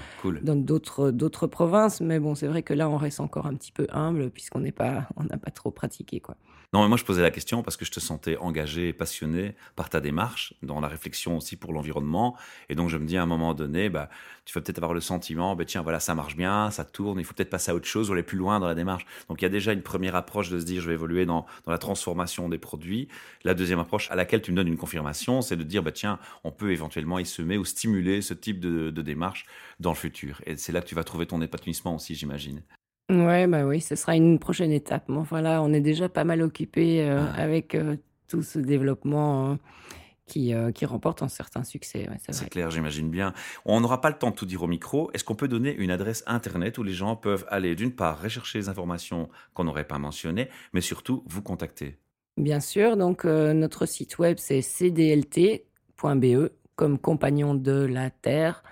dans 0.42 0.56
d'autres 0.56 1.12
d'autres 1.12 1.48
provinces, 1.48 2.02
mais 2.02 2.20
bon, 2.20 2.36
c'est 2.36 2.48
vrai 2.48 2.64
que 2.64 2.74
là, 2.74 2.90
on 2.90 2.98
reste 2.98 3.22
encore 3.22 3.46
un 3.46 3.56
petit 3.56 3.72
peu 3.72 3.88
humble 3.92 4.30
puisqu'on 4.30 4.60
n'est 4.60 4.74
pas, 4.74 5.08
on 5.16 5.24
n'a 5.24 5.38
pas 5.38 5.52
trop 5.52 5.72
pratiqué 5.72 6.20
quoi. 6.20 6.36
Non, 6.74 6.82
mais 6.82 6.88
moi 6.88 6.98
je 6.98 7.04
posais 7.04 7.22
la 7.22 7.30
question 7.30 7.62
parce 7.62 7.78
que 7.78 7.86
je 7.86 7.92
te 7.92 8.00
sentais 8.00 8.36
engagé 8.38 8.88
et 8.88 8.94
passionné 8.94 9.54
par 9.76 9.90
ta 9.90 10.02
démarche, 10.02 10.56
dans 10.64 10.80
la 10.80 10.88
réflexion 10.88 11.38
aussi 11.38 11.56
pour 11.56 11.72
l'environnement, 11.72 12.36
et 12.68 12.74
donc 12.74 12.90
je 12.90 12.98
me 12.98 13.06
dis 13.06 13.16
à 13.16 13.22
un 13.22 13.28
moment 13.28 13.54
donné, 13.54 13.90
bah, 13.90 14.10
tu 14.46 14.56
vas 14.56 14.62
peut-être 14.62 14.80
avoir 14.80 14.96
le 14.96 15.00
sentiment, 15.00 15.56
bah, 15.56 15.66
tiens, 15.66 15.84
voilà, 15.84 16.00
ça 16.00 16.16
marche 16.16 16.36
bien, 16.36 16.72
ça 16.72 16.84
tourne, 16.84 17.20
il 17.20 17.26
faut 17.26 17.36
peut-être 17.36 17.52
passer 17.52 17.70
à 17.70 17.76
autre 17.76 17.86
chose 17.86 18.10
ou 18.10 18.14
aller 18.14 18.24
plus 18.24 18.40
loin 18.40 18.60
dans 18.60 18.66
la 18.66 18.74
démarche. 18.74 19.06
Donc 19.30 19.40
il 19.42 19.44
y 19.44 19.46
a 19.46 19.50
déjà 19.50 19.72
une 19.72 19.84
première 19.84 20.16
approche 20.16 20.50
de 20.50 20.60
se 20.60 20.66
dire, 20.66 20.82
je 20.82 20.88
vais 20.88 20.96
évoluer 20.96 21.28
dans, 21.28 21.46
la 21.68 21.78
transformation 21.78 22.50
des 22.50 22.58
produits. 22.58 23.08
La 23.44 23.54
deuxième 23.54 23.80
approche 23.80 24.10
à 24.10 24.16
laquelle 24.16 24.42
tu 24.42 24.52
me 24.52 24.56
donnes 24.58 24.68
une 24.68 24.78
confirmation, 24.78 25.44
c'est 25.44 25.56
de 25.56 25.64
dire, 25.64 25.84
bah, 25.84 25.92
tiens, 25.92 26.18
on 26.44 26.52
peut 26.52 26.72
éventuellement 26.72 27.20
y 27.20 27.26
semer 27.26 27.58
ou 27.60 27.66
stimuler 27.66 28.24
ce 28.24 28.34
type 28.34 28.60
de, 28.60 28.90
démarche 28.90 29.46
dans 29.80 29.92
le 29.92 29.96
futur. 29.96 30.42
Et 30.48 30.58
c'est 30.58 30.72
là 30.72 30.82
que 30.82 30.88
tu 30.88 30.96
vas 30.96 31.04
trouver 31.04 31.28
ton 31.28 31.40
épanouissement 31.42 31.96
aussi, 31.96 32.16
j'imagine. 32.16 32.64
Ouais, 33.10 33.48
bah 33.48 33.66
oui, 33.66 33.82
ce 33.82 33.96
sera 33.96 34.16
une 34.16 34.40
prochaine 34.40 34.72
étape. 34.72 35.06
Mais 35.10 35.18
enfin 35.18 35.42
là, 35.42 35.62
on 35.62 35.74
est 35.74 35.82
déjà 35.82 36.10
pas 36.10 36.24
mal 36.24 36.42
occupé 36.42 37.02
euh, 37.02 37.26
avec 37.34 37.76
euh, 37.76 37.98
tout 38.28 38.42
ce 38.42 38.60
développement 38.60 39.52
hein, 39.52 39.60
qui, 40.26 40.54
euh, 40.54 40.72
qui 40.72 40.86
remporte 40.86 41.22
un 41.22 41.28
certain 41.28 41.64
succès. 41.64 42.08
c'est 42.30 42.50
clair, 42.50 42.72
j'imagine 42.72 43.10
bien. 43.10 43.34
On 43.66 43.82
n'aura 43.82 44.00
pas 44.00 44.10
le 44.10 44.18
temps 44.18 44.32
de 44.32 44.36
tout 44.36 44.46
dire 44.46 44.64
au 44.64 44.68
micro. 44.68 45.12
Est-ce 45.14 45.24
qu'on 45.24 45.36
peut 45.36 45.50
donner 45.50 45.76
une 45.76 45.92
adresse 45.92 46.24
internet 46.28 46.78
où 46.78 46.84
les 46.84 46.94
gens 46.94 47.16
peuvent 47.16 47.46
aller 47.50 47.76
d'une 47.76 47.94
part 47.94 48.22
rechercher 48.22 48.60
les 48.60 48.70
informations 48.70 49.30
qu'on 49.54 49.66
n'aurait 49.66 49.88
pas 49.88 50.00
mentionnées, 50.00 50.50
mais 50.72 50.82
surtout 50.82 51.24
vous 51.28 51.42
contacter? 51.42 51.98
Bien 52.38 52.62
sûr, 52.62 52.98
donc 52.98 53.26
notre 53.26 53.86
site 53.86 54.18
web 54.18 54.38
c'est 54.40 54.62
cdlt 54.62 55.64
.be 56.04 56.50
comme 56.76 56.98
compagnon 56.98 57.56
de 57.56 57.86
la 57.86 58.10
Terre. 58.10 58.64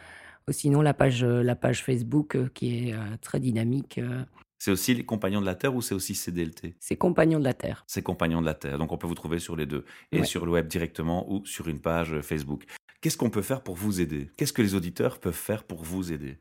Ou 0.47 0.51
sinon, 0.51 0.81
la 0.81 0.93
page, 0.93 1.23
la 1.23 1.55
page 1.55 1.83
Facebook 1.83 2.35
euh, 2.35 2.49
qui 2.53 2.89
est 2.89 2.93
euh, 2.93 3.17
très 3.21 3.39
dynamique. 3.39 3.97
Euh. 3.97 4.23
C'est 4.59 4.71
aussi 4.71 4.93
les 4.93 5.03
Compagnons 5.03 5.41
de 5.41 5.45
la 5.45 5.55
Terre 5.55 5.73
ou 5.75 5.81
c'est 5.81 5.95
aussi 5.95 6.13
CDLT 6.13 6.75
C'est 6.79 6.95
Compagnons 6.95 7.39
de 7.39 7.43
la 7.43 7.53
Terre. 7.53 7.83
C'est 7.87 8.03
Compagnons 8.03 8.41
de 8.41 8.45
la 8.45 8.53
Terre. 8.53 8.77
Donc 8.77 8.91
on 8.91 8.97
peut 8.97 9.07
vous 9.07 9.15
trouver 9.15 9.39
sur 9.39 9.55
les 9.55 9.65
deux, 9.65 9.85
et 10.11 10.23
sur 10.23 10.45
le 10.45 10.51
web 10.51 10.67
directement 10.67 11.31
ou 11.31 11.43
sur 11.45 11.67
une 11.67 11.79
page 11.79 12.21
Facebook. 12.21 12.65
Qu'est-ce 13.01 13.17
qu'on 13.17 13.31
peut 13.31 13.41
faire 13.41 13.63
pour 13.63 13.75
vous 13.75 14.01
aider? 14.01 14.29
Qu'est-ce 14.37 14.53
que 14.53 14.61
les 14.61 14.75
auditeurs 14.75 15.19
peuvent 15.19 15.33
faire 15.33 15.63
pour 15.63 15.83
vous 15.83 16.13
aider? 16.13 16.37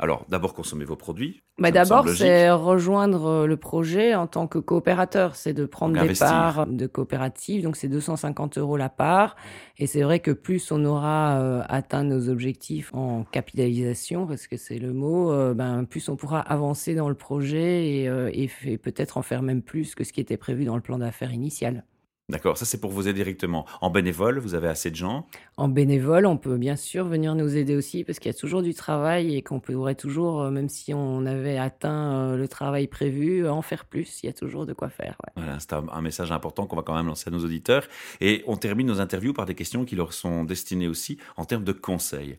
Alors, 0.00 0.26
d'abord, 0.28 0.54
consommer 0.54 0.84
vos 0.84 0.94
produits. 0.94 1.42
Bah 1.58 1.72
d'abord, 1.72 2.08
c'est 2.08 2.52
rejoindre 2.52 3.26
euh, 3.26 3.46
le 3.46 3.56
projet 3.56 4.14
en 4.14 4.28
tant 4.28 4.46
que 4.46 4.60
coopérateur. 4.60 5.34
C'est 5.34 5.52
de 5.52 5.66
prendre 5.66 6.00
des 6.00 6.14
parts 6.14 6.68
de 6.68 6.86
coopérative. 6.86 7.64
Donc, 7.64 7.74
c'est 7.74 7.88
250 7.88 8.58
euros 8.58 8.76
la 8.76 8.90
part. 8.90 9.34
Et 9.76 9.88
c'est 9.88 10.02
vrai 10.02 10.20
que 10.20 10.30
plus 10.30 10.70
on 10.70 10.84
aura 10.84 11.40
euh, 11.40 11.62
atteint 11.68 12.04
nos 12.04 12.28
objectifs 12.28 12.94
en 12.94 13.24
capitalisation, 13.24 14.28
parce 14.28 14.46
que 14.46 14.56
c'est 14.56 14.78
le 14.78 14.92
mot, 14.92 15.32
euh, 15.32 15.52
ben, 15.52 15.84
plus 15.84 16.08
on 16.08 16.14
pourra 16.14 16.40
avancer 16.40 16.94
dans 16.94 17.08
le 17.08 17.16
projet 17.16 17.88
et, 17.88 18.04
et 18.32 18.78
peut-être 18.78 19.16
en 19.18 19.22
faire 19.22 19.42
même 19.42 19.62
plus 19.62 19.96
que 19.96 20.04
ce 20.04 20.12
qui 20.12 20.20
était 20.20 20.36
prévu 20.36 20.64
dans 20.64 20.76
le 20.76 20.82
plan 20.82 20.98
d'affaires 20.98 21.32
initial. 21.32 21.84
D'accord, 22.30 22.58
ça 22.58 22.66
c'est 22.66 22.78
pour 22.78 22.90
vous 22.90 23.08
aider 23.08 23.14
directement. 23.14 23.64
En 23.80 23.88
bénévole, 23.88 24.38
vous 24.38 24.54
avez 24.54 24.68
assez 24.68 24.90
de 24.90 24.96
gens 24.96 25.26
En 25.56 25.66
bénévole, 25.66 26.26
on 26.26 26.36
peut 26.36 26.58
bien 26.58 26.76
sûr 26.76 27.06
venir 27.06 27.34
nous 27.34 27.56
aider 27.56 27.74
aussi 27.74 28.04
parce 28.04 28.18
qu'il 28.18 28.30
y 28.30 28.34
a 28.34 28.38
toujours 28.38 28.60
du 28.60 28.74
travail 28.74 29.34
et 29.34 29.40
qu'on 29.40 29.60
pourrait 29.60 29.94
toujours, 29.94 30.42
euh, 30.42 30.50
même 30.50 30.68
si 30.68 30.92
on 30.92 31.24
avait 31.24 31.56
atteint 31.56 32.12
euh, 32.12 32.36
le 32.36 32.46
travail 32.46 32.86
prévu, 32.86 33.48
en 33.48 33.62
faire 33.62 33.86
plus. 33.86 34.22
Il 34.22 34.26
y 34.26 34.28
a 34.28 34.34
toujours 34.34 34.66
de 34.66 34.74
quoi 34.74 34.90
faire. 34.90 35.16
Voilà, 35.36 35.58
c'est 35.58 35.72
un, 35.72 36.02
message 36.02 36.30
important 36.30 36.66
qu'on 36.66 36.76
va 36.76 36.82
quand 36.82 36.94
même 36.94 37.06
lancer 37.06 37.28
à 37.28 37.30
nos 37.30 37.42
auditeurs. 37.42 37.88
Et 38.20 38.44
on 38.46 38.58
termine 38.58 38.88
nos 38.88 39.00
interviews 39.00 39.32
par 39.32 39.46
des 39.46 39.54
questions 39.54 39.86
qui 39.86 39.96
leur 39.96 40.12
sont 40.12 40.44
destinées 40.44 40.88
aussi 40.88 41.16
en 41.38 41.46
termes 41.46 41.64
de 41.64 41.72
conseils. 41.72 42.38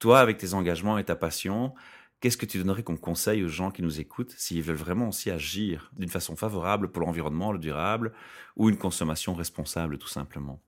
Toi, 0.00 0.18
avec 0.18 0.38
tes 0.38 0.54
engagements 0.54 0.98
et 0.98 1.04
ta 1.04 1.14
passion, 1.14 1.74
Qu'est-ce 2.20 2.36
que 2.36 2.46
tu 2.46 2.58
donnerais 2.58 2.82
comme 2.82 2.98
conseil 2.98 3.44
aux 3.44 3.48
gens 3.48 3.70
qui 3.70 3.82
nous 3.82 4.00
écoutent 4.00 4.34
s'ils 4.36 4.62
veulent 4.62 4.74
vraiment 4.76 5.08
aussi 5.08 5.30
agir 5.30 5.92
d'une 5.96 6.08
façon 6.08 6.34
favorable 6.34 6.90
pour 6.90 7.02
l'environnement, 7.02 7.52
le 7.52 7.60
durable, 7.60 8.12
ou 8.56 8.68
une 8.68 8.76
consommation 8.76 9.34
responsable 9.34 9.98
tout 9.98 10.08
simplement? 10.08 10.60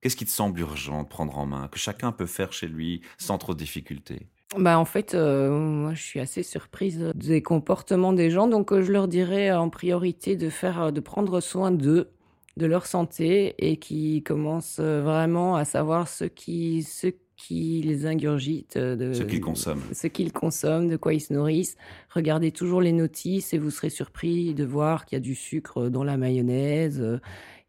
Qu'est-ce 0.00 0.16
qui 0.16 0.26
te 0.26 0.30
semble 0.30 0.60
urgent 0.60 1.04
de 1.04 1.08
prendre 1.08 1.38
en 1.38 1.46
main, 1.46 1.68
que 1.68 1.78
chacun 1.78 2.12
peut 2.12 2.26
faire 2.26 2.52
chez 2.52 2.68
lui 2.68 3.00
sans 3.16 3.38
trop 3.38 3.54
de 3.54 3.58
difficultés? 3.58 4.28
Bah 4.56 4.78
en 4.78 4.84
fait, 4.86 5.14
euh, 5.14 5.50
moi 5.50 5.94
je 5.94 6.02
suis 6.02 6.20
assez 6.20 6.42
surprise 6.42 7.12
des 7.14 7.42
comportements 7.42 8.14
des 8.14 8.30
gens, 8.30 8.46
donc 8.46 8.72
euh, 8.72 8.82
je 8.82 8.92
leur 8.92 9.06
dirais 9.08 9.50
en 9.50 9.68
priorité 9.68 10.36
de 10.36 10.48
faire, 10.48 10.90
de 10.92 11.00
prendre 11.00 11.40
soin 11.40 11.70
d'eux, 11.70 12.10
de 12.56 12.66
leur 12.66 12.86
santé, 12.86 13.54
et 13.58 13.78
qui 13.78 14.22
commencent 14.22 14.78
euh, 14.80 15.02
vraiment 15.02 15.56
à 15.56 15.64
savoir 15.66 16.08
ce 16.08 16.24
qui, 16.24 16.82
ce 16.82 17.08
qui 17.38 17.82
les 17.82 18.04
ingurgite, 18.04 18.76
euh, 18.76 18.96
de 18.96 19.14
ce 19.14 19.22
qu'ils 19.22 19.40
consomment. 19.40 19.82
Ce 19.92 20.08
qu'ils 20.08 20.32
consomment, 20.32 20.88
de 20.88 20.96
quoi 20.96 21.14
ils 21.14 21.20
se 21.20 21.32
nourrissent. 21.32 21.76
Regardez 22.10 22.50
toujours 22.50 22.82
les 22.82 22.92
notices 22.92 23.54
et 23.54 23.58
vous 23.58 23.70
serez 23.70 23.90
surpris 23.90 24.54
de 24.54 24.64
voir 24.64 25.06
qu'il 25.06 25.16
y 25.16 25.20
a 25.20 25.20
du 25.20 25.36
sucre 25.36 25.88
dans 25.88 26.02
la 26.02 26.16
mayonnaise, 26.16 27.00
euh, 27.00 27.20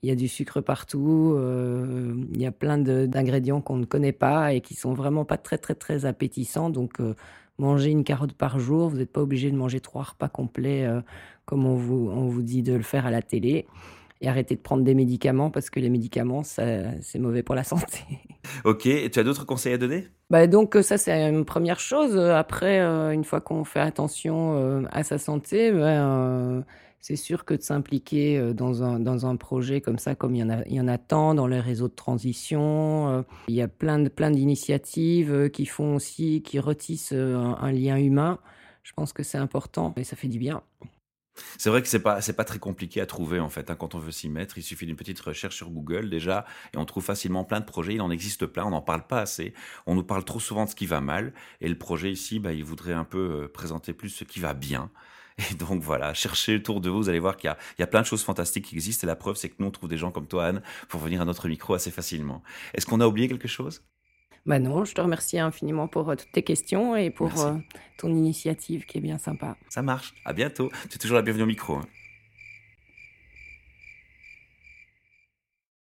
il 0.02 0.10
y 0.10 0.12
a 0.12 0.16
du 0.16 0.28
sucre 0.28 0.60
partout, 0.60 1.36
euh, 1.36 2.16
il 2.34 2.42
y 2.42 2.48
a 2.48 2.52
plein 2.52 2.78
d'ingrédients 2.80 3.62
qu'on 3.62 3.78
ne 3.78 3.86
connaît 3.86 4.12
pas 4.12 4.54
et 4.54 4.62
qui 4.62 4.74
sont 4.74 4.94
vraiment 4.94 5.24
pas 5.24 5.38
très 5.38 5.58
très 5.58 5.76
très 5.76 6.06
appétissants. 6.06 6.70
Donc 6.70 7.00
manger 7.58 7.92
une 7.92 8.06
carotte 8.06 8.34
par 8.34 8.60
jour, 8.60 8.88
vous 8.88 8.98
n'êtes 8.98 9.12
pas 9.12 9.22
obligé 9.22 9.52
de 9.52 9.58
manger 9.58 9.82
trois 9.82 10.04
repas 10.04 10.30
complets 10.30 10.88
comme 11.44 11.66
on 11.66 11.76
vous, 11.76 12.10
on 12.14 12.30
vous 12.30 12.42
dit 12.42 12.64
de 12.64 12.74
le 12.74 12.82
faire 12.82 13.06
à 13.06 13.12
la 13.12 13.22
télé 13.22 13.68
et 14.22 14.28
arrêter 14.28 14.56
de 14.56 14.62
prendre 14.62 14.84
des 14.84 14.94
médicaments 14.94 15.50
parce 15.50 15.70
que 15.70 15.80
les 15.80 15.90
médicaments, 15.90 16.44
c'est 16.44 17.20
mauvais 17.20 17.44
pour 17.44 17.56
la 17.56 17.64
santé. 17.64 18.00
Ok, 18.64 18.86
et 18.86 19.10
tu 19.10 19.20
as 19.20 19.24
d'autres 19.24 19.46
conseils 19.46 19.74
à 19.74 19.78
donner? 19.78 20.08
Bah 20.30 20.48
donc 20.48 20.78
ça 20.82 20.98
c'est 20.98 21.30
une 21.30 21.46
première 21.46 21.80
chose. 21.80 22.18
Après, 22.18 22.80
euh, 22.80 23.12
une 23.12 23.24
fois 23.24 23.42
qu'on 23.42 23.64
fait 23.64 23.80
attention 23.80 24.56
euh, 24.56 24.84
à 24.92 25.04
sa 25.04 25.18
santé, 25.18 25.72
ben, 25.72 26.64
c'est 27.00 27.16
sûr 27.16 27.46
que 27.46 27.54
de 27.54 27.62
s'impliquer 27.62 28.54
dans 28.54 28.84
un, 28.84 29.00
dans 29.00 29.26
un 29.26 29.36
projet 29.38 29.80
comme 29.80 29.98
ça, 29.98 30.16
comme 30.16 30.36
il 30.36 30.40
y 30.40 30.44
en 30.44 30.50
a, 30.50 30.64
il 30.66 30.74
y 30.74 30.82
en 30.82 30.88
a 30.88 30.98
tant 30.98 31.34
dans 31.34 31.48
les 31.48 31.60
réseaux 31.60 31.88
de 31.88 31.96
transition, 31.96 33.24
il 33.48 33.56
y 33.56 33.62
a 33.62 33.68
plein 33.68 34.00
de 34.00 34.10
plein 34.10 34.32
d'initiatives 34.32 35.50
qui 35.50 35.66
font 35.66 35.96
aussi, 35.96 36.42
qui 36.42 36.60
retissent 36.60 37.14
un 37.14 37.72
lien 37.72 37.98
humain. 37.98 38.40
Je 38.84 38.94
pense 38.94 39.14
que 39.14 39.24
c'est 39.24 39.38
important 39.38 39.94
et 39.98 40.04
ça 40.04 40.16
fait 40.16 40.28
du 40.28 40.40
bien. 40.40 40.62
C'est 41.58 41.70
vrai 41.70 41.82
que 41.82 41.88
c'est 41.88 42.00
pas 42.00 42.22
c'est 42.22 42.34
pas 42.34 42.44
très 42.44 42.60
compliqué 42.60 43.02
à 43.02 43.06
trouver 43.06 43.40
en 43.40 43.50
fait. 43.50 43.70
Hein, 43.70 43.76
quand 43.76 43.96
on 43.96 44.00
veut 44.00 44.12
s'y 44.12 44.30
mettre, 44.30 44.58
il 44.58 44.64
suffit 44.64 44.86
d'une 44.86 44.96
petite 44.96 45.20
recherche 45.20 45.56
sur 45.56 45.70
Google 45.70 46.10
déjà 46.10 46.46
et 46.74 46.78
on 46.78 46.86
trouve 46.86 47.04
facilement 47.04 47.44
plein 47.44 47.60
de 47.60 47.66
projets. 47.66 47.96
Il 47.96 48.02
en 48.02 48.12
existe 48.12 48.46
plein, 48.46 48.66
on 48.66 48.72
n'en 48.72 48.82
parle 48.82 49.08
pas 49.08 49.22
assez. 49.22 49.54
On 49.86 49.96
nous 49.96 50.04
parle 50.04 50.24
trop 50.24 50.40
souvent 50.40 50.66
de 50.66 50.70
ce 50.70 50.76
qui 50.76 50.86
va 50.86 51.02
mal 51.02 51.34
et 51.62 51.68
le 51.68 51.78
projet 51.78 52.12
ici, 52.12 52.40
bah, 52.40 52.54
il 52.54 52.64
voudrait 52.64 52.94
un 52.94 53.04
peu 53.04 53.44
euh, 53.44 53.48
présenter 53.48 53.94
plus 53.94 54.10
ce 54.10 54.24
qui 54.24 54.40
va 54.40 54.54
bien. 54.54 54.92
Et 55.52 55.56
donc 55.56 55.82
voilà, 55.82 56.14
cherchez 56.14 56.56
autour 56.58 56.82
de 56.82 56.90
vous, 56.90 57.04
vous 57.04 57.10
allez 57.10 57.20
voir 57.20 57.38
qu'il 57.38 57.50
y 57.50 57.82
y 57.82 57.84
a 57.84 57.88
plein 57.88 58.02
de 58.02 58.06
choses 58.06 58.24
fantastiques 58.24 58.66
qui 58.66 58.76
existent 58.76 59.06
et 59.06 59.08
la 59.08 59.16
preuve 59.16 59.38
c'est 59.38 59.50
que 59.50 59.56
nous 59.60 59.68
on 59.68 59.72
trouve 59.72 59.90
des 59.90 59.98
gens 59.98 60.12
comme 60.12 60.28
toi 60.28 60.46
Anne 60.48 60.62
pour 60.90 61.00
venir 61.00 61.22
à 61.22 61.26
notre 61.26 61.48
micro 61.48 61.74
assez 61.74 61.92
facilement. 61.92 62.44
Est-ce 62.74 62.86
qu'on 62.86 63.00
a 63.00 63.08
oublié 63.08 63.30
quelque 63.30 63.48
chose? 63.48 63.82
Bah 64.46 64.60
non, 64.60 64.86
je 64.86 64.94
te 64.94 65.02
remercie 65.02 65.40
infiniment 65.40 65.88
pour 65.88 66.10
euh, 66.10 66.16
toutes 66.16 66.32
tes 66.32 66.44
questions 66.44 66.96
et 66.96 67.10
pour 67.10 67.40
euh, 67.42 67.56
ton 67.98 68.10
initiative 68.10 68.86
qui 68.86 68.98
est 68.98 69.02
bien 69.02 69.18
sympa. 69.18 69.58
Ça 69.70 69.82
marche. 69.82 70.14
À 70.26 70.34
bientôt. 70.34 70.72
Tu 70.90 70.96
es 70.96 70.98
toujours 70.98 71.18
la 71.18 71.22
bienvenue 71.22 71.44
au 71.44 71.48
micro. 71.48 71.76
Hein. 71.76 71.86